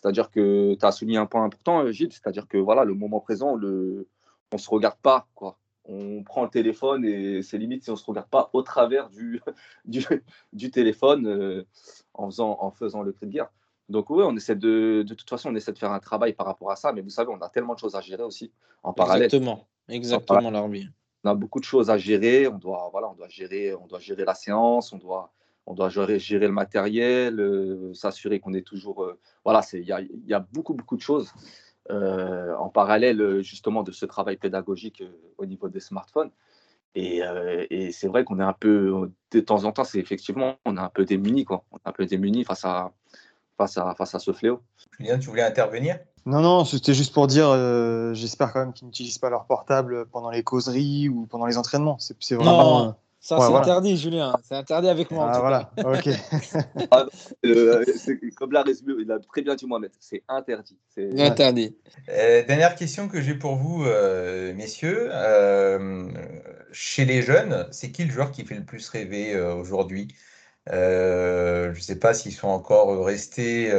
[0.00, 3.18] C'est-à-dire que tu as souligné un point important, euh, Gilles, c'est-à-dire que voilà, le moment
[3.18, 4.06] présent, le...
[4.52, 5.26] on ne se regarde pas.
[5.34, 5.58] Quoi.
[5.86, 9.10] On prend le téléphone et c'est limite si on ne se regarde pas au travers
[9.84, 10.04] du,
[10.52, 11.66] du, téléphone euh,
[12.14, 13.50] en, faisant, en faisant le cri de guerre.
[13.88, 16.46] Donc oui, on essaie de, de toute façon, on essaie de faire un travail par
[16.46, 18.52] rapport à ça, mais vous savez, on a tellement de choses à gérer aussi
[18.84, 19.24] en parallèle.
[19.24, 20.86] Exactement, exactement, l'armée.
[21.24, 22.46] On a beaucoup de choses à gérer.
[22.46, 25.32] On doit, voilà, on doit gérer, on doit gérer la séance, on doit,
[25.68, 29.04] on doit gérer, gérer le matériel, euh, s'assurer qu'on est toujours.
[29.04, 31.30] Euh, voilà, il y a, y a, beaucoup, beaucoup de choses
[31.90, 35.02] euh, en parallèle justement de ce travail pédagogique
[35.36, 36.30] au niveau des smartphones.
[36.94, 37.20] Et,
[37.70, 40.80] et c'est vrai qu'on est un peu, de temps en temps, c'est effectivement, on est
[40.80, 41.62] un peu démunis, quoi.
[41.70, 42.90] On est un peu démunis face à,
[43.56, 44.62] face à, face à ce fléau.
[44.98, 45.98] Julien, tu voulais intervenir?
[46.26, 47.52] Non, non, c'était juste pour dire,
[48.14, 51.98] j'espère quand même qu'ils n'utilisent pas leur portable pendant les causeries ou pendant les entraînements.
[51.98, 52.96] C'est vraiment.
[53.28, 54.32] Ça, c'est interdit, Julien.
[54.42, 55.30] C'est interdit avec moi.
[55.30, 56.08] Ah, voilà, ok.
[56.90, 57.04] Ah,
[57.44, 57.84] euh,
[58.34, 60.78] comme l'a résumé, il a très bien dit Mohamed, c'est interdit.
[60.94, 61.76] C'est interdit.
[62.08, 65.10] Euh, dernière question que j'ai pour vous, euh, messieurs.
[66.72, 70.08] chez les jeunes, c'est qui le joueur qui fait le plus rêver aujourd'hui?
[70.66, 73.70] Je ne sais pas s'ils sont encore restés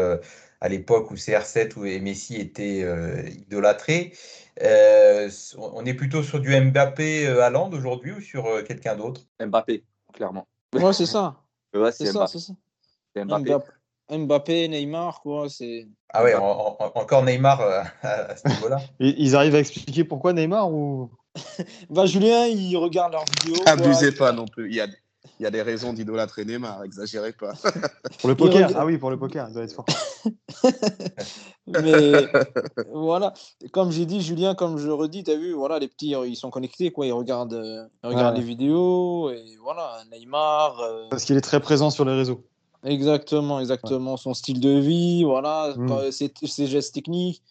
[0.62, 2.86] à l'époque où CR7 ou Messi étaient
[3.32, 4.14] idolâtrés.
[4.62, 8.95] Euh, on est plutôt sur du Mbappé à euh, Land aujourd'hui ou sur euh, quelqu'un
[8.95, 9.22] d'autre?
[9.39, 9.84] Mbappé,
[10.14, 10.47] clairement.
[10.74, 11.38] Ouais, c'est ça.
[11.91, 12.53] c'est ça, c'est ça.
[13.16, 13.57] Mbappé.
[14.12, 14.68] Mbappé.
[14.68, 15.49] Neymar, quoi.
[15.49, 15.88] C'est.
[16.14, 17.62] Ah ouais, encore Neymar
[18.01, 18.80] à, ce niveau-là.
[18.99, 21.10] Ils arrivent à expliquer pourquoi Neymar ou?
[21.89, 23.64] Bah Julien, il regarde leurs vidéos.
[23.68, 24.68] Abusez pas non plus.
[24.68, 24.88] Il y a,
[25.40, 27.54] il y a des raisons d'idolâtrer Neymar, exagérez pas.
[28.20, 29.86] pour le poker, ah oui, pour le poker, il doit être fort.
[31.68, 32.28] Mais
[32.92, 33.34] voilà,
[33.72, 36.50] comme j'ai dit, Julien, comme je redis, tu as vu, voilà, les petits, ils sont
[36.50, 40.80] connectés, quoi, ils regardent, regardent les vidéos, et voilà, Neymar.
[40.80, 42.44] Euh, Parce qu'il est très présent sur les réseaux.
[42.84, 44.16] Exactement, exactement.
[44.16, 46.12] Son style de vie, voilà, mm.
[46.12, 47.44] ses, gestes techniques,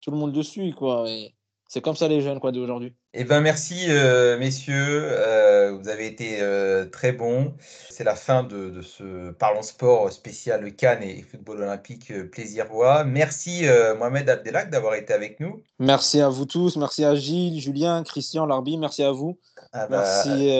[0.00, 1.08] tout le monde dessus, quoi.
[1.08, 1.34] Et
[1.70, 2.96] c'est comme ça les jeunes quoi d'aujourd'hui.
[3.14, 7.54] Eh ben merci euh, messieurs, euh, vous avez été euh, très bons.
[7.88, 13.04] C'est la fin de, ce Parlons Sport spécial Cannes et football olympique plaisir-voix.
[13.04, 13.66] Merci
[13.96, 15.62] Mohamed Abdelak d'avoir été avec nous.
[15.78, 19.38] Merci à vous tous, merci à Gilles, Julien, Christian, Larbi, merci à vous.
[19.72, 20.50] Ah bah, merci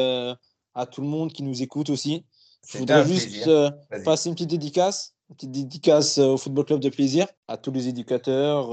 [0.75, 2.25] à tout le monde qui nous écoute aussi.
[2.69, 3.51] Je voudrais juste
[4.05, 7.89] passer une petite dédicace, une petite dédicace au Football Club de Plaisir, à tous les
[7.89, 8.71] éducateurs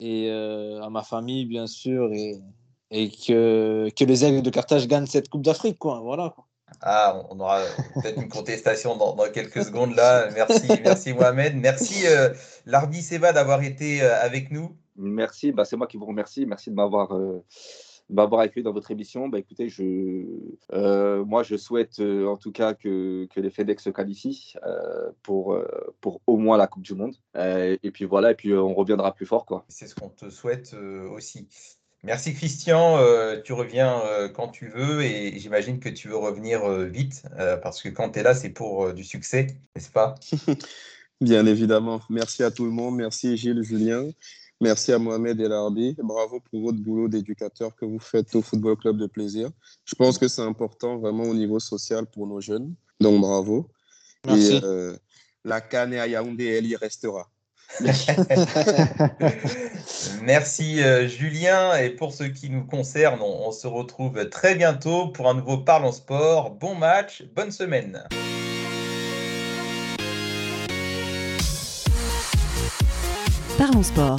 [0.00, 2.40] et euh, à ma famille, bien sûr, et,
[2.90, 5.78] et que, que les aigles de Carthage gagnent cette Coupe d'Afrique.
[5.78, 6.00] Quoi.
[6.00, 6.34] Voilà.
[6.82, 7.62] Ah, on aura
[7.94, 10.28] peut-être une contestation dans, dans, quelques secondes là.
[10.34, 11.56] Merci, merci Mohamed.
[11.56, 12.34] Merci euh,
[12.66, 14.76] Larbi Seba d'avoir été euh, avec nous.
[14.96, 16.44] Merci, bah, c'est moi qui vous remercie.
[16.44, 17.12] Merci de m'avoir
[18.08, 19.28] m'avoir accueilli dans votre émission.
[19.28, 20.24] Bah, écoutez, je,
[20.72, 25.10] euh, moi, je souhaite euh, en tout cas que, que les FedEx se qualifient euh,
[25.22, 25.58] pour,
[26.00, 27.16] pour au moins la Coupe du Monde.
[27.34, 29.46] et puis voilà, et puis on reviendra plus fort.
[29.46, 29.64] quoi.
[29.68, 30.74] C'est ce qu'on te souhaite
[31.12, 31.48] aussi.
[32.04, 32.98] Merci Christian,
[33.42, 34.00] tu reviens
[34.34, 37.24] quand tu veux et j'imagine que tu veux revenir vite
[37.62, 40.14] parce que quand tu es là, c'est pour du succès, n'est-ce pas?
[41.20, 42.02] Bien évidemment.
[42.10, 42.96] Merci à tout le monde.
[42.96, 44.10] Merci Gilles, Julien.
[44.60, 45.94] Merci à Mohamed El Arbi.
[45.98, 49.50] Bravo pour votre boulot d'éducateur que vous faites au Football Club de Plaisir.
[49.84, 52.74] Je pense que c'est important vraiment au niveau social pour nos jeunes.
[53.00, 53.68] Donc bravo.
[54.26, 54.56] Merci.
[54.56, 54.96] Et, euh,
[55.44, 57.28] la canne à Yaoundé, elle y restera.
[60.22, 61.76] Merci euh, Julien.
[61.76, 65.58] Et pour ce qui nous concerne, on, on se retrouve très bientôt pour un nouveau
[65.58, 66.52] Parlons Sport.
[66.52, 68.02] Bon match, bonne semaine.
[73.58, 74.18] Parlons Sport.